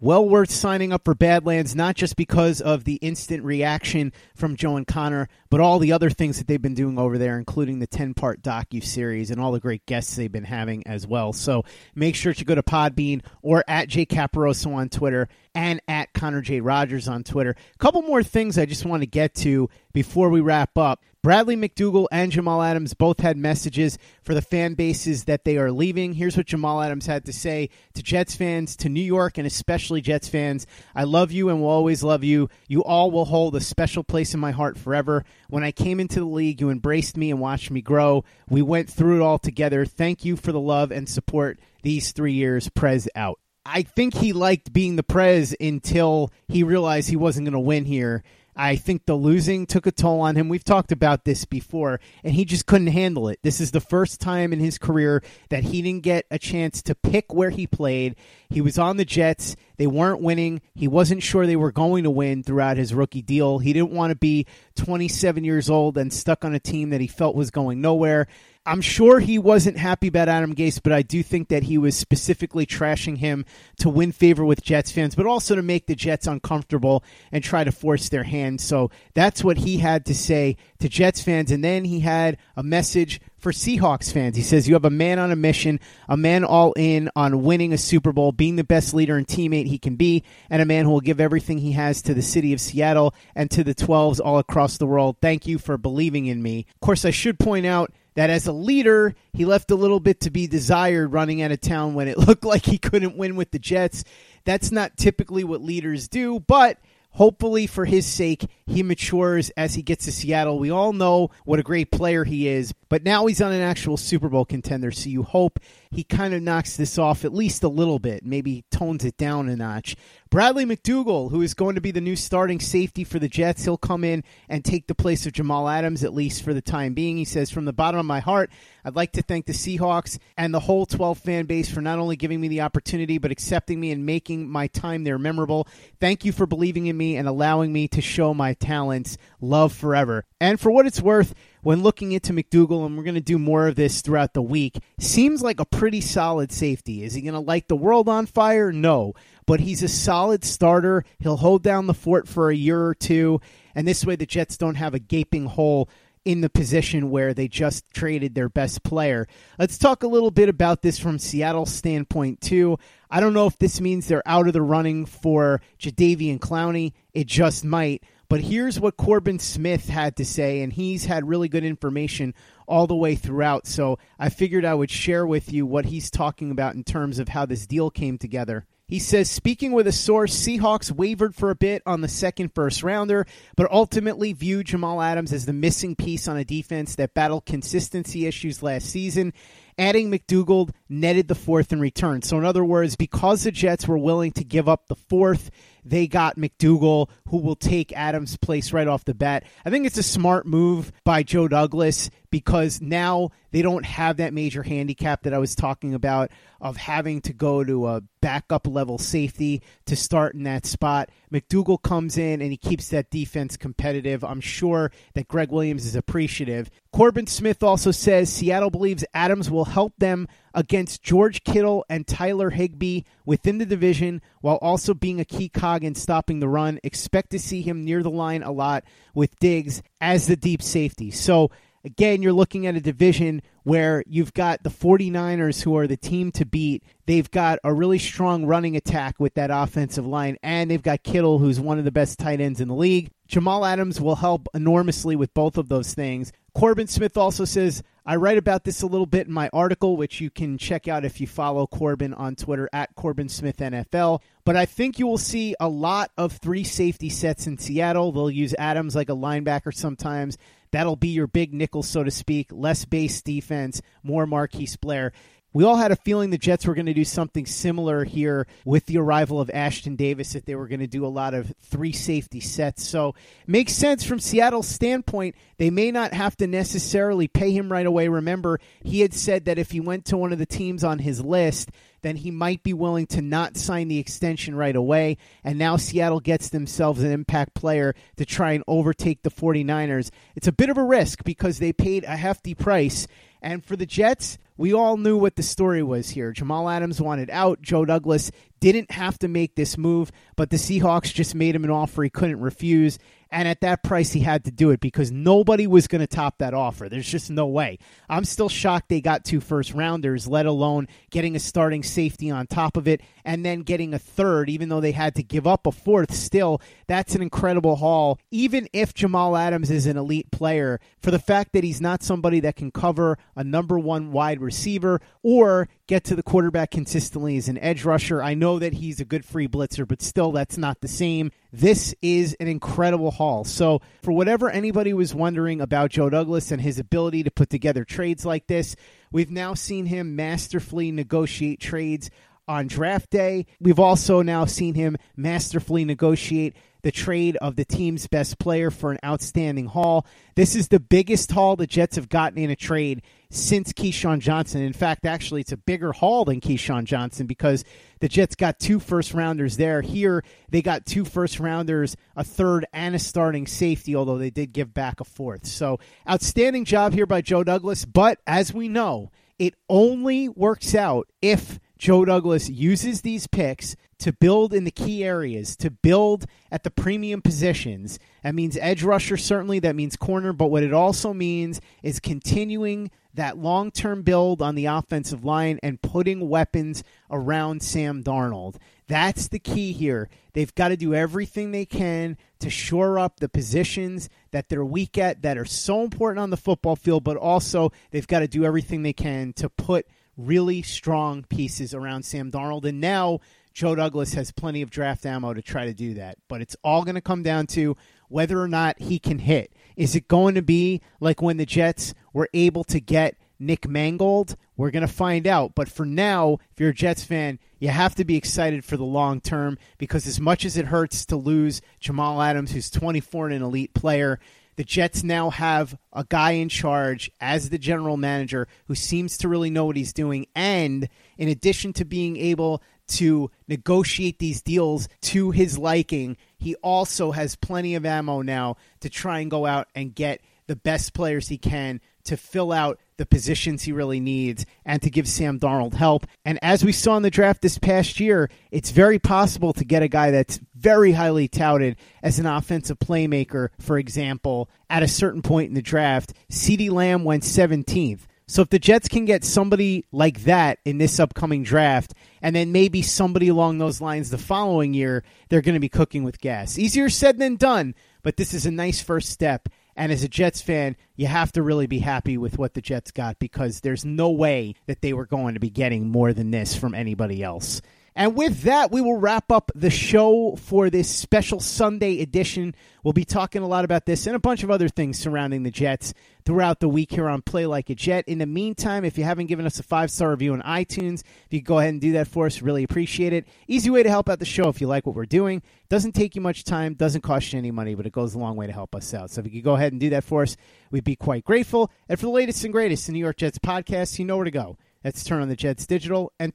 Well 0.00 0.28
worth 0.28 0.50
signing 0.50 0.92
up 0.92 1.04
for 1.04 1.14
Badlands, 1.14 1.76
not 1.76 1.94
just 1.94 2.16
because 2.16 2.60
of 2.60 2.84
the 2.84 2.96
instant 2.96 3.44
reaction 3.44 4.12
from 4.34 4.56
Joe 4.56 4.76
and 4.76 4.86
Connor, 4.86 5.28
but 5.50 5.60
all 5.60 5.78
the 5.78 5.92
other 5.92 6.10
things 6.10 6.38
that 6.38 6.48
they've 6.48 6.60
been 6.60 6.74
doing 6.74 6.98
over 6.98 7.16
there, 7.16 7.38
including 7.38 7.78
the 7.78 7.86
10 7.86 8.12
part 8.12 8.42
docu 8.42 8.82
series 8.82 9.30
and 9.30 9.40
all 9.40 9.52
the 9.52 9.60
great 9.60 9.86
guests 9.86 10.16
they've 10.16 10.30
been 10.30 10.44
having 10.44 10.86
as 10.86 11.06
well. 11.06 11.32
So 11.32 11.64
make 11.94 12.16
sure 12.16 12.34
to 12.34 12.44
go 12.44 12.56
to 12.56 12.62
Podbean 12.62 13.22
or 13.40 13.64
at 13.68 13.88
Jay 13.88 14.04
Caporoso 14.04 14.74
on 14.74 14.88
Twitter 14.88 15.28
and 15.54 15.80
at 15.88 16.12
Connor 16.12 16.40
J. 16.40 16.60
Rogers 16.60 17.08
on 17.08 17.24
Twitter. 17.24 17.50
A 17.74 17.78
couple 17.78 18.02
more 18.02 18.22
things 18.22 18.58
I 18.58 18.66
just 18.66 18.84
want 18.84 19.02
to 19.02 19.06
get 19.06 19.34
to 19.36 19.68
before 19.92 20.28
we 20.28 20.40
wrap 20.40 20.76
up. 20.76 21.00
Bradley 21.22 21.56
McDougald 21.56 22.08
and 22.12 22.30
Jamal 22.30 22.60
Adams 22.60 22.92
both 22.92 23.20
had 23.20 23.38
messages 23.38 23.96
for 24.22 24.34
the 24.34 24.42
fan 24.42 24.74
bases 24.74 25.24
that 25.24 25.44
they 25.44 25.56
are 25.56 25.72
leaving. 25.72 26.12
Here's 26.12 26.36
what 26.36 26.44
Jamal 26.44 26.82
Adams 26.82 27.06
had 27.06 27.24
to 27.24 27.32
say 27.32 27.70
to 27.94 28.02
Jets 28.02 28.36
fans, 28.36 28.76
to 28.76 28.90
New 28.90 29.00
York, 29.00 29.38
and 29.38 29.46
especially 29.46 30.02
Jets 30.02 30.28
fans. 30.28 30.66
I 30.94 31.04
love 31.04 31.32
you 31.32 31.48
and 31.48 31.62
will 31.62 31.68
always 31.68 32.02
love 32.02 32.24
you. 32.24 32.50
You 32.68 32.84
all 32.84 33.10
will 33.10 33.24
hold 33.24 33.56
a 33.56 33.60
special 33.62 34.04
place 34.04 34.34
in 34.34 34.40
my 34.40 34.50
heart 34.50 34.76
forever. 34.76 35.24
When 35.48 35.64
I 35.64 35.72
came 35.72 35.98
into 35.98 36.20
the 36.20 36.26
league, 36.26 36.60
you 36.60 36.68
embraced 36.68 37.16
me 37.16 37.30
and 37.30 37.40
watched 37.40 37.70
me 37.70 37.80
grow. 37.80 38.24
We 38.50 38.60
went 38.60 38.90
through 38.90 39.22
it 39.22 39.24
all 39.24 39.38
together. 39.38 39.86
Thank 39.86 40.26
you 40.26 40.36
for 40.36 40.52
the 40.52 40.60
love 40.60 40.90
and 40.90 41.08
support 41.08 41.58
these 41.82 42.12
three 42.12 42.34
years. 42.34 42.68
Prez 42.68 43.08
out. 43.16 43.38
I 43.66 43.82
think 43.82 44.14
he 44.14 44.32
liked 44.32 44.72
being 44.72 44.96
the 44.96 45.02
Prez 45.02 45.54
until 45.60 46.30
he 46.48 46.62
realized 46.62 47.08
he 47.08 47.16
wasn't 47.16 47.46
going 47.46 47.52
to 47.52 47.60
win 47.60 47.84
here 47.84 48.22
I 48.56 48.76
think 48.76 49.06
the 49.06 49.14
losing 49.14 49.66
took 49.66 49.86
a 49.86 49.92
toll 49.92 50.20
on 50.20 50.36
him. 50.36 50.48
We've 50.48 50.64
talked 50.64 50.92
about 50.92 51.24
this 51.24 51.44
before, 51.44 52.00
and 52.22 52.34
he 52.34 52.44
just 52.44 52.66
couldn't 52.66 52.88
handle 52.88 53.28
it. 53.28 53.40
This 53.42 53.60
is 53.60 53.72
the 53.72 53.80
first 53.80 54.20
time 54.20 54.52
in 54.52 54.60
his 54.60 54.78
career 54.78 55.22
that 55.48 55.64
he 55.64 55.82
didn't 55.82 56.04
get 56.04 56.26
a 56.30 56.38
chance 56.38 56.80
to 56.82 56.94
pick 56.94 57.34
where 57.34 57.50
he 57.50 57.66
played. 57.66 58.14
He 58.48 58.60
was 58.60 58.78
on 58.78 58.96
the 58.96 59.04
Jets. 59.04 59.56
They 59.76 59.86
weren't 59.86 60.20
winning. 60.20 60.60
He 60.74 60.88
wasn't 60.88 61.22
sure 61.22 61.46
they 61.46 61.56
were 61.56 61.72
going 61.72 62.04
to 62.04 62.10
win 62.10 62.42
throughout 62.42 62.76
his 62.76 62.94
rookie 62.94 63.22
deal. 63.22 63.58
He 63.58 63.72
didn't 63.72 63.92
want 63.92 64.10
to 64.10 64.16
be 64.16 64.46
27 64.76 65.44
years 65.44 65.68
old 65.68 65.98
and 65.98 66.12
stuck 66.12 66.44
on 66.44 66.54
a 66.54 66.60
team 66.60 66.90
that 66.90 67.00
he 67.00 67.06
felt 67.06 67.34
was 67.34 67.50
going 67.50 67.80
nowhere. 67.80 68.26
I'm 68.66 68.80
sure 68.80 69.20
he 69.20 69.38
wasn't 69.38 69.76
happy 69.76 70.08
about 70.08 70.30
Adam 70.30 70.54
Gase, 70.54 70.80
but 70.82 70.92
I 70.92 71.02
do 71.02 71.22
think 71.22 71.48
that 71.48 71.64
he 71.64 71.76
was 71.76 71.94
specifically 71.96 72.64
trashing 72.64 73.18
him 73.18 73.44
to 73.80 73.90
win 73.90 74.10
favor 74.10 74.42
with 74.42 74.62
Jets 74.62 74.90
fans, 74.90 75.14
but 75.14 75.26
also 75.26 75.54
to 75.54 75.62
make 75.62 75.86
the 75.86 75.94
Jets 75.94 76.26
uncomfortable 76.26 77.04
and 77.30 77.44
try 77.44 77.62
to 77.62 77.72
force 77.72 78.08
their 78.08 78.22
hand. 78.22 78.62
So 78.62 78.90
that's 79.12 79.44
what 79.44 79.58
he 79.58 79.78
had 79.78 80.06
to 80.06 80.14
say 80.14 80.56
to 80.78 80.88
Jets 80.88 81.22
fans. 81.22 81.50
And 81.50 81.62
then 81.62 81.84
he 81.84 82.00
had 82.00 82.38
a 82.56 82.62
message 82.62 83.20
for 83.44 83.52
Seahawks 83.52 84.10
fans. 84.10 84.36
He 84.36 84.42
says, 84.42 84.66
You 84.66 84.74
have 84.74 84.86
a 84.86 84.90
man 84.90 85.18
on 85.18 85.30
a 85.30 85.36
mission, 85.36 85.78
a 86.08 86.16
man 86.16 86.44
all 86.44 86.72
in 86.72 87.10
on 87.14 87.42
winning 87.42 87.74
a 87.74 87.78
Super 87.78 88.10
Bowl, 88.10 88.32
being 88.32 88.56
the 88.56 88.64
best 88.64 88.94
leader 88.94 89.18
and 89.18 89.26
teammate 89.26 89.66
he 89.66 89.76
can 89.76 89.96
be, 89.96 90.24
and 90.48 90.62
a 90.62 90.64
man 90.64 90.86
who 90.86 90.92
will 90.92 91.02
give 91.02 91.20
everything 91.20 91.58
he 91.58 91.72
has 91.72 92.00
to 92.02 92.14
the 92.14 92.22
city 92.22 92.54
of 92.54 92.60
Seattle 92.60 93.14
and 93.34 93.50
to 93.50 93.62
the 93.62 93.74
12s 93.74 94.18
all 94.18 94.38
across 94.38 94.78
the 94.78 94.86
world. 94.86 95.18
Thank 95.20 95.46
you 95.46 95.58
for 95.58 95.76
believing 95.76 96.24
in 96.24 96.42
me. 96.42 96.64
Of 96.74 96.80
course, 96.80 97.04
I 97.04 97.10
should 97.10 97.38
point 97.38 97.66
out 97.66 97.92
that 98.14 98.30
as 98.30 98.46
a 98.46 98.52
leader, 98.52 99.14
he 99.34 99.44
left 99.44 99.70
a 99.70 99.76
little 99.76 100.00
bit 100.00 100.20
to 100.20 100.30
be 100.30 100.46
desired 100.46 101.12
running 101.12 101.42
out 101.42 101.52
of 101.52 101.60
town 101.60 101.92
when 101.92 102.08
it 102.08 102.16
looked 102.26 102.46
like 102.46 102.64
he 102.64 102.78
couldn't 102.78 103.18
win 103.18 103.36
with 103.36 103.50
the 103.50 103.58
Jets. 103.58 104.04
That's 104.46 104.72
not 104.72 104.96
typically 104.96 105.44
what 105.44 105.62
leaders 105.62 106.08
do, 106.08 106.40
but 106.40 106.78
hopefully 107.14 107.66
for 107.66 107.84
his 107.84 108.06
sake, 108.06 108.46
he 108.66 108.82
matures 108.82 109.50
as 109.50 109.74
he 109.74 109.82
gets 109.82 110.04
to 110.04 110.12
Seattle. 110.12 110.58
We 110.58 110.70
all 110.70 110.92
know 110.92 111.30
what 111.44 111.58
a 111.58 111.62
great 111.62 111.90
player 111.90 112.24
he 112.24 112.48
is, 112.48 112.72
but 112.88 113.02
now 113.04 113.26
he's 113.26 113.40
on 113.40 113.52
an 113.52 113.62
actual 113.62 113.96
Super 113.96 114.28
Bowl 114.28 114.44
contender, 114.44 114.90
so 114.90 115.08
you 115.08 115.22
hope 115.22 115.58
he 115.94 116.02
kind 116.02 116.34
of 116.34 116.42
knocks 116.42 116.76
this 116.76 116.98
off 116.98 117.24
at 117.24 117.32
least 117.32 117.62
a 117.62 117.68
little 117.68 118.00
bit, 118.00 118.24
maybe 118.24 118.64
tones 118.72 119.04
it 119.04 119.16
down 119.16 119.48
a 119.48 119.54
notch. 119.54 119.94
Bradley 120.28 120.64
McDougald, 120.64 121.30
who 121.30 121.42
is 121.42 121.54
going 121.54 121.76
to 121.76 121.80
be 121.80 121.92
the 121.92 122.00
new 122.00 122.16
starting 122.16 122.58
safety 122.58 123.04
for 123.04 123.20
the 123.20 123.28
Jets, 123.28 123.62
he'll 123.62 123.76
come 123.76 124.02
in 124.02 124.24
and 124.48 124.64
take 124.64 124.88
the 124.88 124.94
place 124.96 125.26
of 125.26 125.32
Jamal 125.32 125.68
Adams, 125.68 126.02
at 126.02 126.12
least 126.12 126.42
for 126.42 126.52
the 126.52 126.60
time 126.60 126.94
being. 126.94 127.16
He 127.16 127.24
says, 127.24 127.50
From 127.50 127.64
the 127.64 127.72
bottom 127.72 128.00
of 128.00 128.06
my 128.06 128.18
heart, 128.18 128.50
I'd 128.84 128.96
like 128.96 129.12
to 129.12 129.22
thank 129.22 129.46
the 129.46 129.52
Seahawks 129.52 130.18
and 130.36 130.52
the 130.52 130.58
whole 130.58 130.86
12 130.86 131.18
fan 131.18 131.46
base 131.46 131.70
for 131.70 131.80
not 131.80 132.00
only 132.00 132.16
giving 132.16 132.40
me 132.40 132.48
the 132.48 132.62
opportunity, 132.62 133.18
but 133.18 133.30
accepting 133.30 133.78
me 133.78 133.92
and 133.92 134.04
making 134.04 134.48
my 134.48 134.66
time 134.66 135.04
there 135.04 135.18
memorable. 135.20 135.68
Thank 136.00 136.24
you 136.24 136.32
for 136.32 136.46
believing 136.46 136.86
in 136.86 136.96
me 136.96 137.16
and 137.16 137.28
allowing 137.28 137.72
me 137.72 137.86
to 137.88 138.00
show 138.00 138.34
my 138.34 138.54
talents. 138.54 139.16
Love 139.40 139.72
forever. 139.72 140.24
And 140.40 140.58
for 140.58 140.72
what 140.72 140.86
it's 140.86 141.00
worth, 141.00 141.32
when 141.64 141.82
looking 141.82 142.12
into 142.12 142.32
McDougald, 142.32 142.86
and 142.86 142.96
we're 142.96 143.04
going 143.04 143.14
to 143.14 143.20
do 143.20 143.38
more 143.38 143.66
of 143.66 143.74
this 143.74 144.02
throughout 144.02 144.34
the 144.34 144.42
week, 144.42 144.78
seems 145.00 145.42
like 145.42 145.58
a 145.58 145.64
pretty 145.64 146.00
solid 146.00 146.52
safety. 146.52 147.02
Is 147.02 147.14
he 147.14 147.22
going 147.22 147.34
to 147.34 147.40
light 147.40 147.68
the 147.68 147.74
world 147.74 148.08
on 148.08 148.26
fire? 148.26 148.70
No. 148.70 149.14
But 149.46 149.60
he's 149.60 149.82
a 149.82 149.88
solid 149.88 150.44
starter. 150.44 151.04
He'll 151.18 151.38
hold 151.38 151.62
down 151.62 151.86
the 151.86 151.94
fort 151.94 152.28
for 152.28 152.50
a 152.50 152.54
year 152.54 152.84
or 152.84 152.94
two, 152.94 153.40
and 153.74 153.88
this 153.88 154.04
way 154.04 154.14
the 154.14 154.26
Jets 154.26 154.56
don't 154.58 154.76
have 154.76 154.94
a 154.94 154.98
gaping 154.98 155.46
hole 155.46 155.88
in 156.24 156.42
the 156.42 156.50
position 156.50 157.10
where 157.10 157.34
they 157.34 157.48
just 157.48 157.84
traded 157.92 158.34
their 158.34 158.48
best 158.48 158.82
player. 158.82 159.26
Let's 159.58 159.76
talk 159.76 160.02
a 160.02 160.08
little 160.08 160.30
bit 160.30 160.48
about 160.48 160.82
this 160.82 160.98
from 160.98 161.18
Seattle's 161.18 161.72
standpoint, 161.72 162.40
too. 162.40 162.78
I 163.10 163.20
don't 163.20 163.34
know 163.34 163.46
if 163.46 163.58
this 163.58 163.80
means 163.80 164.06
they're 164.06 164.22
out 164.26 164.46
of 164.46 164.52
the 164.52 164.62
running 164.62 165.06
for 165.06 165.60
Jadeveon 165.78 166.38
Clowney. 166.40 166.92
It 167.12 167.26
just 167.26 167.64
might. 167.64 168.02
But 168.28 168.40
here's 168.40 168.80
what 168.80 168.96
Corbin 168.96 169.38
Smith 169.38 169.88
had 169.88 170.16
to 170.16 170.24
say, 170.24 170.62
and 170.62 170.72
he's 170.72 171.04
had 171.04 171.28
really 171.28 171.48
good 171.48 171.64
information 171.64 172.34
all 172.66 172.86
the 172.86 172.96
way 172.96 173.14
throughout. 173.14 173.66
So 173.66 173.98
I 174.18 174.28
figured 174.28 174.64
I 174.64 174.74
would 174.74 174.90
share 174.90 175.26
with 175.26 175.52
you 175.52 175.66
what 175.66 175.86
he's 175.86 176.10
talking 176.10 176.50
about 176.50 176.74
in 176.74 176.84
terms 176.84 177.18
of 177.18 177.28
how 177.28 177.46
this 177.46 177.66
deal 177.66 177.90
came 177.90 178.18
together. 178.18 178.66
He 178.86 178.98
says, 178.98 179.30
speaking 179.30 179.72
with 179.72 179.86
a 179.86 179.92
source, 179.92 180.36
Seahawks 180.36 180.92
wavered 180.92 181.34
for 181.34 181.48
a 181.50 181.54
bit 181.54 181.82
on 181.86 182.02
the 182.02 182.08
second 182.08 182.54
first 182.54 182.82
rounder, 182.82 183.26
but 183.56 183.70
ultimately 183.70 184.34
viewed 184.34 184.66
Jamal 184.66 185.00
Adams 185.00 185.32
as 185.32 185.46
the 185.46 185.54
missing 185.54 185.96
piece 185.96 186.28
on 186.28 186.36
a 186.36 186.44
defense 186.44 186.94
that 186.96 187.14
battled 187.14 187.46
consistency 187.46 188.26
issues 188.26 188.62
last 188.62 188.90
season. 188.90 189.32
Adding 189.78 190.10
McDougald 190.10 190.70
netted 190.88 191.28
the 191.28 191.34
fourth 191.34 191.72
in 191.72 191.80
return. 191.80 192.22
So, 192.22 192.38
in 192.38 192.44
other 192.44 192.64
words, 192.64 192.96
because 192.96 193.44
the 193.44 193.52
Jets 193.52 193.88
were 193.88 193.98
willing 193.98 194.32
to 194.32 194.44
give 194.44 194.68
up 194.68 194.86
the 194.86 194.94
fourth, 194.94 195.50
they 195.84 196.06
got 196.06 196.36
McDougald, 196.36 197.10
who 197.28 197.38
will 197.38 197.56
take 197.56 197.92
Adams' 197.92 198.36
place 198.36 198.72
right 198.72 198.88
off 198.88 199.04
the 199.04 199.14
bat. 199.14 199.44
I 199.64 199.70
think 199.70 199.86
it's 199.86 199.98
a 199.98 200.02
smart 200.02 200.46
move 200.46 200.92
by 201.04 201.22
Joe 201.22 201.48
Douglas 201.48 202.10
because 202.30 202.80
now 202.80 203.30
they 203.52 203.62
don't 203.62 203.84
have 203.84 204.16
that 204.16 204.32
major 204.32 204.62
handicap 204.62 205.22
that 205.22 205.34
I 205.34 205.38
was 205.38 205.54
talking 205.54 205.94
about 205.94 206.30
of 206.60 206.76
having 206.76 207.20
to 207.22 207.32
go 207.32 207.62
to 207.62 207.86
a 207.86 208.02
backup 208.20 208.66
level 208.66 208.98
safety 208.98 209.62
to 209.86 209.94
start 209.94 210.34
in 210.34 210.44
that 210.44 210.64
spot. 210.66 211.10
McDougald 211.32 211.82
comes 211.82 212.16
in 212.16 212.40
and 212.40 212.50
he 212.50 212.56
keeps 212.56 212.88
that 212.88 213.10
defense 213.10 213.56
competitive. 213.56 214.24
I'm 214.24 214.40
sure 214.40 214.90
that 215.14 215.28
Gregg 215.28 215.52
Williams 215.52 215.84
is 215.84 215.94
appreciative. 215.94 216.70
Corbin 216.92 217.26
Smith 217.26 217.62
also 217.62 217.90
says 217.90 218.32
Seattle 218.32 218.70
believes 218.70 219.04
Adams 219.12 219.50
will 219.50 219.63
help 219.64 219.94
them 219.98 220.28
against 220.54 221.02
George 221.02 221.44
Kittle 221.44 221.84
and 221.88 222.06
Tyler 222.06 222.50
Higbee 222.50 223.02
within 223.24 223.58
the 223.58 223.66
division 223.66 224.22
while 224.40 224.56
also 224.56 224.94
being 224.94 225.20
a 225.20 225.24
key 225.24 225.48
cog 225.48 225.84
in 225.84 225.94
stopping 225.94 226.40
the 226.40 226.48
run. 226.48 226.80
Expect 226.82 227.30
to 227.30 227.38
see 227.38 227.62
him 227.62 227.84
near 227.84 228.02
the 228.02 228.10
line 228.10 228.42
a 228.42 228.52
lot 228.52 228.84
with 229.14 229.38
Diggs 229.38 229.82
as 230.00 230.26
the 230.26 230.36
deep 230.36 230.62
safety. 230.62 231.10
So, 231.10 231.50
again, 231.84 232.22
you're 232.22 232.32
looking 232.32 232.66
at 232.66 232.76
a 232.76 232.80
division 232.80 233.42
where 233.62 234.04
you've 234.06 234.32
got 234.32 234.62
the 234.62 234.70
49ers 234.70 235.62
who 235.62 235.76
are 235.76 235.86
the 235.86 235.96
team 235.96 236.30
to 236.32 236.44
beat. 236.44 236.82
They've 237.06 237.30
got 237.30 237.58
a 237.64 237.72
really 237.72 237.98
strong 237.98 238.46
running 238.46 238.76
attack 238.76 239.16
with 239.18 239.34
that 239.34 239.50
offensive 239.50 240.06
line, 240.06 240.36
and 240.42 240.70
they've 240.70 240.82
got 240.82 241.02
Kittle, 241.02 241.38
who's 241.38 241.60
one 241.60 241.78
of 241.78 241.84
the 241.84 241.92
best 241.92 242.18
tight 242.18 242.40
ends 242.40 242.60
in 242.60 242.68
the 242.68 242.74
league. 242.74 243.10
Jamal 243.26 243.64
Adams 243.64 244.00
will 244.00 244.16
help 244.16 244.48
enormously 244.54 245.16
with 245.16 245.32
both 245.34 245.56
of 245.56 245.68
those 245.68 245.94
things. 245.94 246.32
Corbin 246.54 246.86
Smith 246.86 247.16
also 247.16 247.44
says, 247.44 247.82
I 248.06 248.16
write 248.16 248.36
about 248.36 248.64
this 248.64 248.82
a 248.82 248.86
little 248.86 249.06
bit 249.06 249.28
in 249.28 249.32
my 249.32 249.48
article, 249.52 249.96
which 249.96 250.20
you 250.20 250.28
can 250.28 250.58
check 250.58 250.88
out 250.88 251.06
if 251.06 251.22
you 251.22 251.26
follow 251.26 251.66
Corbin 251.66 252.12
on 252.12 252.36
Twitter 252.36 252.68
at 252.70 252.94
Corbin 252.94 253.30
Smith 253.30 253.56
NFL. 253.56 254.20
But 254.44 254.56
I 254.56 254.66
think 254.66 254.98
you 254.98 255.06
will 255.06 255.16
see 255.16 255.54
a 255.58 255.68
lot 255.68 256.10
of 256.18 256.32
three 256.32 256.64
safety 256.64 257.08
sets 257.08 257.46
in 257.46 257.56
Seattle. 257.56 258.12
They'll 258.12 258.30
use 258.30 258.54
Adams 258.58 258.94
like 258.94 259.08
a 259.08 259.16
linebacker 259.16 259.72
sometimes. 259.72 260.36
That'll 260.70 260.96
be 260.96 261.08
your 261.08 261.26
big 261.26 261.54
nickel, 261.54 261.82
so 261.82 262.04
to 262.04 262.10
speak. 262.10 262.48
Less 262.50 262.84
base 262.84 263.22
defense, 263.22 263.80
more 264.02 264.26
Marquise 264.26 264.76
Blair 264.76 265.12
we 265.54 265.62
all 265.62 265.76
had 265.76 265.92
a 265.92 265.96
feeling 265.96 266.30
the 266.30 266.36
Jets 266.36 266.66
were 266.66 266.74
going 266.74 266.86
to 266.86 266.92
do 266.92 267.04
something 267.04 267.46
similar 267.46 268.02
here 268.02 268.46
with 268.64 268.86
the 268.86 268.98
arrival 268.98 269.40
of 269.40 269.48
Ashtyn 269.48 269.96
Davis, 269.96 270.32
that 270.32 270.46
they 270.46 270.56
were 270.56 270.66
going 270.66 270.80
to 270.80 270.88
do 270.88 271.06
a 271.06 271.08
lot 271.08 271.32
of 271.32 271.54
three 271.62 271.92
safety 271.92 272.40
sets. 272.40 272.86
So 272.86 273.14
makes 273.46 273.72
sense 273.72 274.04
from 274.04 274.18
Seattle's 274.18 274.66
standpoint. 274.66 275.36
They 275.58 275.70
may 275.70 275.92
not 275.92 276.12
have 276.12 276.36
to 276.38 276.48
necessarily 276.48 277.28
pay 277.28 277.52
him 277.52 277.70
right 277.70 277.86
away. 277.86 278.08
Remember, 278.08 278.58
he 278.82 279.00
had 279.00 279.14
said 279.14 279.44
that 279.44 279.58
if 279.58 279.70
he 279.70 279.78
went 279.78 280.06
to 280.06 280.16
one 280.16 280.32
of 280.32 280.40
the 280.40 280.44
teams 280.44 280.82
on 280.82 280.98
his 280.98 281.24
list, 281.24 281.70
then 282.02 282.16
he 282.16 282.32
might 282.32 282.64
be 282.64 282.72
willing 282.72 283.06
to 283.06 283.22
not 283.22 283.56
sign 283.56 283.86
the 283.86 283.98
extension 283.98 284.56
right 284.56 284.74
away. 284.74 285.18
And 285.44 285.56
now 285.56 285.76
Seattle 285.76 286.18
gets 286.18 286.48
themselves 286.48 287.00
an 287.00 287.12
impact 287.12 287.54
player 287.54 287.94
to 288.16 288.26
try 288.26 288.52
and 288.52 288.64
overtake 288.66 289.22
the 289.22 289.30
49ers. 289.30 290.10
It's 290.34 290.48
a 290.48 290.52
bit 290.52 290.68
of 290.68 290.78
a 290.78 290.84
risk 290.84 291.22
because 291.22 291.60
they 291.60 291.72
paid 291.72 292.02
a 292.02 292.16
hefty 292.16 292.54
price. 292.54 293.06
And 293.40 293.64
for 293.64 293.76
the 293.76 293.86
Jets, 293.86 294.36
we 294.56 294.72
all 294.72 294.96
knew 294.96 295.16
what 295.16 295.36
the 295.36 295.42
story 295.42 295.82
was 295.82 296.10
here. 296.10 296.32
Jamal 296.32 296.68
Adams 296.68 297.00
wanted 297.00 297.30
out. 297.30 297.60
Joe 297.60 297.84
Douglas 297.84 298.30
didn't 298.60 298.90
have 298.92 299.18
to 299.18 299.28
make 299.28 299.56
this 299.56 299.76
move, 299.76 300.10
but 300.36 300.50
the 300.50 300.56
Seahawks 300.56 301.12
just 301.12 301.34
made 301.34 301.54
him 301.54 301.64
an 301.64 301.70
offer 301.70 302.02
he 302.02 302.08
couldn't 302.08 302.40
refuse. 302.40 302.98
And 303.30 303.48
at 303.48 303.62
that 303.62 303.82
price, 303.82 304.12
he 304.12 304.20
had 304.20 304.44
to 304.44 304.52
do 304.52 304.70
it 304.70 304.78
because 304.78 305.10
nobody 305.10 305.66
was 305.66 305.88
going 305.88 306.00
to 306.00 306.06
top 306.06 306.38
that 306.38 306.54
offer. 306.54 306.88
There's 306.88 307.10
just 307.10 307.30
no 307.32 307.46
way. 307.46 307.78
I'm 308.08 308.24
still 308.24 308.48
shocked 308.48 308.88
they 308.88 309.00
got 309.00 309.24
two 309.24 309.40
first 309.40 309.74
rounders, 309.74 310.28
let 310.28 310.46
alone 310.46 310.86
getting 311.10 311.34
a 311.34 311.40
starting 311.40 311.82
safety 311.82 312.30
on 312.30 312.46
top 312.46 312.76
of 312.76 312.86
it 312.86 313.00
and 313.24 313.44
then 313.44 313.62
getting 313.62 313.92
a 313.92 313.98
third, 313.98 314.48
even 314.48 314.68
though 314.68 314.80
they 314.80 314.92
had 314.92 315.16
to 315.16 315.24
give 315.24 315.48
up 315.48 315.66
a 315.66 315.72
fourth. 315.72 316.14
Still, 316.14 316.62
that's 316.86 317.16
an 317.16 317.22
incredible 317.22 317.74
haul. 317.76 318.20
Even 318.30 318.68
if 318.72 318.94
Jamal 318.94 319.36
Adams 319.36 319.70
is 319.70 319.86
an 319.86 319.96
elite 319.96 320.30
player, 320.30 320.78
for 321.00 321.10
the 321.10 321.18
fact 321.18 321.54
that 321.54 321.64
he's 321.64 321.80
not 321.80 322.04
somebody 322.04 322.38
that 322.40 322.54
can 322.54 322.70
cover 322.70 323.18
a 323.34 323.42
number 323.42 323.78
one 323.80 324.12
wide 324.12 324.40
receiver 324.44 325.00
or 325.22 325.68
get 325.86 326.04
to 326.04 326.14
the 326.14 326.22
quarterback 326.22 326.70
consistently 326.70 327.36
as 327.36 327.48
an 327.48 327.58
edge 327.58 327.84
rusher, 327.84 328.22
I 328.22 328.34
know 328.34 328.58
that 328.58 328.74
he's 328.74 329.00
a 329.00 329.04
good 329.04 329.24
free 329.24 329.48
blitzer, 329.48 329.86
but 329.86 330.02
still, 330.02 330.32
that's 330.32 330.58
not 330.58 330.80
the 330.80 330.88
same. 330.88 331.32
This 331.52 331.94
is 332.02 332.36
an 332.40 332.48
incredible 332.48 333.10
haul. 333.10 333.44
So, 333.44 333.80
for 334.02 334.12
whatever 334.12 334.50
anybody 334.50 334.92
was 334.92 335.14
wondering 335.14 335.60
about 335.60 335.90
Joe 335.90 336.10
Douglas 336.10 336.50
and 336.50 336.60
his 336.60 336.78
ability 336.78 337.24
to 337.24 337.30
put 337.30 337.50
together 337.50 337.84
trades 337.84 338.24
like 338.24 338.46
this, 338.46 338.76
we've 339.10 339.30
now 339.30 339.54
seen 339.54 339.86
him 339.86 340.16
masterfully 340.16 340.92
negotiate 340.92 341.60
trades 341.60 342.10
on 342.46 342.66
draft 342.66 343.10
day. 343.10 343.46
We've 343.60 343.78
also 343.78 344.22
now 344.22 344.44
seen 344.44 344.74
him 344.74 344.96
masterfully 345.16 345.84
negotiate 345.84 346.56
the 346.82 346.92
trade 346.92 347.36
of 347.36 347.56
the 347.56 347.64
team's 347.64 348.06
best 348.06 348.38
player 348.38 348.70
for 348.70 348.92
an 348.92 348.98
outstanding 349.04 349.66
haul. 349.66 350.06
This 350.36 350.54
is 350.54 350.68
the 350.68 350.78
biggest 350.78 351.32
haul 351.32 351.56
the 351.56 351.66
Jets 351.66 351.96
have 351.96 352.10
gotten 352.10 352.38
in 352.38 352.50
a 352.50 352.56
trade 352.56 353.02
since 353.34 353.72
Keyshawn 353.72 354.20
Johnson. 354.20 354.62
In 354.62 354.72
fact, 354.72 355.04
actually, 355.04 355.40
it's 355.40 355.52
a 355.52 355.56
bigger 355.56 355.92
haul 355.92 356.24
than 356.24 356.40
Keyshawn 356.40 356.84
Johnson 356.84 357.26
because 357.26 357.64
the 358.00 358.08
Jets 358.08 358.34
got 358.34 358.58
two 358.58 358.78
first 358.78 359.12
rounders 359.12 359.56
there. 359.56 359.82
Here, 359.82 360.24
they 360.48 360.62
got 360.62 360.86
two 360.86 361.04
first 361.04 361.40
rounders, 361.40 361.96
a 362.16 362.24
third, 362.24 362.66
and 362.72 362.94
a 362.94 362.98
starting 362.98 363.46
safety, 363.46 363.96
although 363.96 364.18
they 364.18 364.30
did 364.30 364.52
give 364.52 364.72
back 364.72 365.00
a 365.00 365.04
fourth. 365.04 365.46
So, 365.46 365.80
outstanding 366.08 366.64
job 366.64 366.92
here 366.92 367.06
by 367.06 367.20
Joe 367.20 367.44
Douglas. 367.44 367.84
But 367.84 368.20
as 368.26 368.54
we 368.54 368.68
know, 368.68 369.10
it 369.38 369.54
only 369.68 370.28
works 370.28 370.74
out 370.74 371.08
if 371.20 371.58
Joe 371.84 372.06
Douglas 372.06 372.48
uses 372.48 373.02
these 373.02 373.26
picks 373.26 373.76
to 373.98 374.10
build 374.10 374.54
in 374.54 374.64
the 374.64 374.70
key 374.70 375.04
areas, 375.04 375.54
to 375.56 375.70
build 375.70 376.24
at 376.50 376.62
the 376.62 376.70
premium 376.70 377.20
positions. 377.20 377.98
That 378.22 378.34
means 378.34 378.56
edge 378.58 378.82
rusher, 378.82 379.18
certainly. 379.18 379.58
That 379.58 379.76
means 379.76 379.94
corner. 379.94 380.32
But 380.32 380.46
what 380.46 380.62
it 380.62 380.72
also 380.72 381.12
means 381.12 381.60
is 381.82 382.00
continuing 382.00 382.90
that 383.12 383.36
long 383.36 383.70
term 383.70 384.00
build 384.00 384.40
on 384.40 384.54
the 384.54 384.64
offensive 384.64 385.26
line 385.26 385.60
and 385.62 385.82
putting 385.82 386.26
weapons 386.30 386.84
around 387.10 387.62
Sam 387.62 388.02
Darnold. 388.02 388.56
That's 388.88 389.28
the 389.28 389.38
key 389.38 389.72
here. 389.72 390.08
They've 390.32 390.54
got 390.54 390.68
to 390.68 390.78
do 390.78 390.94
everything 390.94 391.50
they 391.50 391.66
can 391.66 392.16
to 392.38 392.48
shore 392.48 392.98
up 392.98 393.20
the 393.20 393.28
positions 393.28 394.08
that 394.30 394.48
they're 394.48 394.64
weak 394.64 394.96
at 394.96 395.20
that 395.20 395.36
are 395.36 395.44
so 395.44 395.82
important 395.82 396.20
on 396.20 396.30
the 396.30 396.38
football 396.38 396.76
field, 396.76 397.04
but 397.04 397.18
also 397.18 397.72
they've 397.90 398.08
got 398.08 398.20
to 398.20 398.28
do 398.28 398.46
everything 398.46 398.82
they 398.82 398.94
can 398.94 399.34
to 399.34 399.50
put 399.50 399.86
really 400.16 400.62
strong 400.62 401.24
pieces 401.24 401.74
around 401.74 402.04
Sam 402.04 402.30
Darnold. 402.30 402.64
And 402.64 402.80
now 402.80 403.20
Joe 403.52 403.74
Douglas 403.74 404.14
has 404.14 404.32
plenty 404.32 404.62
of 404.62 404.70
draft 404.70 405.06
ammo 405.06 405.32
to 405.32 405.42
try 405.42 405.66
to 405.66 405.74
do 405.74 405.94
that. 405.94 406.18
But 406.28 406.40
it's 406.40 406.56
all 406.64 406.82
going 406.82 406.96
to 406.96 407.00
come 407.00 407.22
down 407.22 407.46
to 407.48 407.76
whether 408.08 408.40
or 408.40 408.48
not 408.48 408.80
he 408.80 408.98
can 408.98 409.18
hit. 409.18 409.52
Is 409.76 409.94
it 409.94 410.08
going 410.08 410.34
to 410.34 410.42
be 410.42 410.80
like 411.00 411.22
when 411.22 411.36
the 411.36 411.46
Jets 411.46 411.94
were 412.12 412.28
able 412.34 412.64
to 412.64 412.80
get 412.80 413.16
Nick 413.38 413.68
Mangold? 413.68 414.36
We're 414.56 414.70
going 414.70 414.86
to 414.86 414.92
find 414.92 415.26
out. 415.26 415.54
But 415.54 415.68
for 415.68 415.86
now, 415.86 416.38
if 416.52 416.60
you're 416.60 416.70
a 416.70 416.74
Jets 416.74 417.04
fan, 417.04 417.38
you 417.58 417.68
have 417.68 417.94
to 417.96 418.04
be 418.04 418.16
excited 418.16 418.64
for 418.64 418.76
the 418.76 418.84
long 418.84 419.20
term 419.20 419.58
because 419.78 420.06
as 420.06 420.20
much 420.20 420.44
as 420.44 420.56
it 420.56 420.66
hurts 420.66 421.06
to 421.06 421.16
lose 421.16 421.60
Jamal 421.80 422.20
Adams, 422.20 422.52
who's 422.52 422.70
24 422.70 423.26
and 423.26 423.36
an 423.36 423.42
elite 423.42 423.74
player, 423.74 424.20
the 424.56 424.64
Jets 424.64 425.02
now 425.02 425.30
have 425.30 425.76
a 425.92 426.04
guy 426.08 426.32
in 426.32 426.48
charge 426.48 427.10
as 427.20 427.50
the 427.50 427.58
general 427.58 427.96
manager 427.96 428.48
who 428.66 428.74
seems 428.74 429.18
to 429.18 429.28
really 429.28 429.50
know 429.50 429.64
what 429.66 429.76
he's 429.76 429.92
doing. 429.92 430.26
And 430.34 430.88
in 431.18 431.28
addition 431.28 431.72
to 431.74 431.84
being 431.84 432.16
able 432.16 432.62
to 432.86 433.30
negotiate 433.48 434.18
these 434.18 434.42
deals 434.42 434.88
to 435.02 435.30
his 435.30 435.58
liking, 435.58 436.16
he 436.38 436.54
also 436.56 437.12
has 437.12 437.36
plenty 437.36 437.74
of 437.74 437.86
ammo 437.86 438.22
now 438.22 438.56
to 438.80 438.90
try 438.90 439.20
and 439.20 439.30
go 439.30 439.46
out 439.46 439.68
and 439.74 439.94
get 439.94 440.20
the 440.46 440.56
best 440.56 440.92
players 440.92 441.28
he 441.28 441.38
can 441.38 441.80
to 442.04 442.16
fill 442.16 442.52
out 442.52 442.78
the 442.98 443.06
positions 443.06 443.62
he 443.62 443.72
really 443.72 443.98
needs 444.00 444.44
and 444.64 444.82
to 444.82 444.90
give 444.90 445.08
Sam 445.08 445.40
Darnold 445.40 445.74
help. 445.74 446.06
And 446.24 446.38
as 446.42 446.64
we 446.64 446.72
saw 446.72 446.96
in 446.96 447.02
the 447.02 447.10
draft 447.10 447.40
this 447.40 447.58
past 447.58 447.98
year, 447.98 448.30
it's 448.50 448.70
very 448.70 448.98
possible 448.98 449.52
to 449.54 449.64
get 449.64 449.82
a 449.82 449.88
guy 449.88 450.10
that's 450.10 450.38
very 450.64 450.92
highly 450.92 451.28
touted 451.28 451.76
as 452.02 452.18
an 452.18 452.24
offensive 452.24 452.78
playmaker, 452.78 453.50
for 453.60 453.78
example, 453.78 454.48
at 454.70 454.82
a 454.82 454.88
certain 454.88 455.20
point 455.20 455.48
in 455.48 455.54
the 455.54 455.60
draft. 455.60 456.14
CeeDee 456.32 456.70
Lamb 456.70 457.04
went 457.04 457.22
17th. 457.22 458.00
So 458.26 458.40
if 458.40 458.48
the 458.48 458.58
Jets 458.58 458.88
can 458.88 459.04
get 459.04 459.22
somebody 459.22 459.84
like 459.92 460.24
that 460.24 460.58
in 460.64 460.78
this 460.78 460.98
upcoming 460.98 461.42
draft, 461.42 461.92
and 462.22 462.34
then 462.34 462.50
maybe 462.50 462.80
somebody 462.80 463.28
along 463.28 463.58
those 463.58 463.82
lines 463.82 464.08
the 464.08 464.16
following 464.16 464.72
year, 464.72 465.04
they're 465.28 465.42
going 465.42 465.54
to 465.54 465.60
be 465.60 465.68
cooking 465.68 466.02
with 466.02 466.18
gas. 466.18 466.58
Easier 466.58 466.88
said 466.88 467.18
than 467.18 467.36
done, 467.36 467.74
but 468.02 468.16
this 468.16 468.32
is 468.32 468.46
a 468.46 468.50
nice 468.50 468.82
first 468.82 469.10
step. 469.10 469.50
And 469.76 469.92
as 469.92 470.02
a 470.02 470.08
Jets 470.08 470.40
fan, 470.40 470.76
you 470.96 471.06
have 471.06 471.32
to 471.32 471.42
really 471.42 471.66
be 471.66 471.80
happy 471.80 472.16
with 472.16 472.38
what 472.38 472.54
the 472.54 472.62
Jets 472.62 472.90
got 472.90 473.18
because 473.18 473.60
there's 473.60 473.84
no 473.84 474.10
way 474.10 474.54
that 474.64 474.80
they 474.80 474.94
were 474.94 475.04
going 475.04 475.34
to 475.34 475.40
be 475.40 475.50
getting 475.50 475.90
more 475.90 476.14
than 476.14 476.30
this 476.30 476.56
from 476.56 476.74
anybody 476.74 477.22
else. 477.22 477.60
And 477.96 478.16
with 478.16 478.42
that, 478.42 478.72
we 478.72 478.80
will 478.80 478.98
wrap 478.98 479.30
up 479.30 479.52
the 479.54 479.70
show 479.70 480.34
for 480.34 480.68
this 480.68 480.90
special 480.90 481.38
Sunday 481.38 482.00
edition. 482.00 482.56
We'll 482.82 482.92
be 482.92 483.04
talking 483.04 483.42
a 483.42 483.46
lot 483.46 483.64
about 483.64 483.86
this 483.86 484.08
and 484.08 484.16
a 484.16 484.20
bunch 484.20 484.42
of 484.42 484.50
other 484.50 484.68
things 484.68 484.98
surrounding 484.98 485.44
the 485.44 485.52
Jets 485.52 485.94
throughout 486.26 486.58
the 486.58 486.68
week 486.68 486.90
here 486.90 487.08
on 487.08 487.22
Play 487.22 487.46
Like 487.46 487.70
a 487.70 487.74
Jet. 487.76 488.04
In 488.08 488.18
the 488.18 488.26
meantime, 488.26 488.84
if 488.84 488.98
you 488.98 489.04
haven't 489.04 489.26
given 489.26 489.46
us 489.46 489.60
a 489.60 489.62
five 489.62 489.92
star 489.92 490.10
review 490.10 490.32
on 490.32 490.42
iTunes, 490.42 491.02
if 491.26 491.32
you 491.32 491.40
go 491.40 491.60
ahead 491.60 491.70
and 491.70 491.80
do 491.80 491.92
that 491.92 492.08
for 492.08 492.26
us, 492.26 492.42
really 492.42 492.64
appreciate 492.64 493.12
it. 493.12 493.28
Easy 493.46 493.70
way 493.70 493.84
to 493.84 493.90
help 493.90 494.08
out 494.08 494.18
the 494.18 494.24
show 494.24 494.48
if 494.48 494.60
you 494.60 494.66
like 494.66 494.86
what 494.86 494.96
we're 494.96 495.06
doing. 495.06 495.40
Doesn't 495.68 495.92
take 495.92 496.16
you 496.16 496.20
much 496.20 496.42
time, 496.42 496.74
doesn't 496.74 497.02
cost 497.02 497.32
you 497.32 497.38
any 497.38 497.52
money, 497.52 497.76
but 497.76 497.86
it 497.86 497.92
goes 497.92 498.14
a 498.14 498.18
long 498.18 498.34
way 498.34 498.48
to 498.48 498.52
help 498.52 498.74
us 498.74 498.92
out. 498.92 499.10
So 499.10 499.20
if 499.20 499.26
you 499.26 499.32
could 499.32 499.44
go 499.44 499.54
ahead 499.54 499.72
and 499.72 499.80
do 499.80 499.90
that 499.90 500.02
for 500.02 500.22
us, 500.22 500.36
we'd 500.72 500.82
be 500.82 500.96
quite 500.96 501.24
grateful. 501.24 501.70
And 501.88 501.96
for 501.96 502.06
the 502.06 502.12
latest 502.12 502.42
and 502.42 502.52
greatest 502.52 502.88
in 502.88 502.94
New 502.94 503.00
York 503.00 503.18
Jets 503.18 503.38
podcasts, 503.38 504.00
you 504.00 504.04
know 504.04 504.16
where 504.16 504.24
to 504.24 504.32
go. 504.32 504.58
That's 504.82 505.04
Turn 505.04 505.22
on 505.22 505.28
the 505.28 505.36
Jets 505.36 505.64
Digital 505.64 506.12
and 506.18 506.34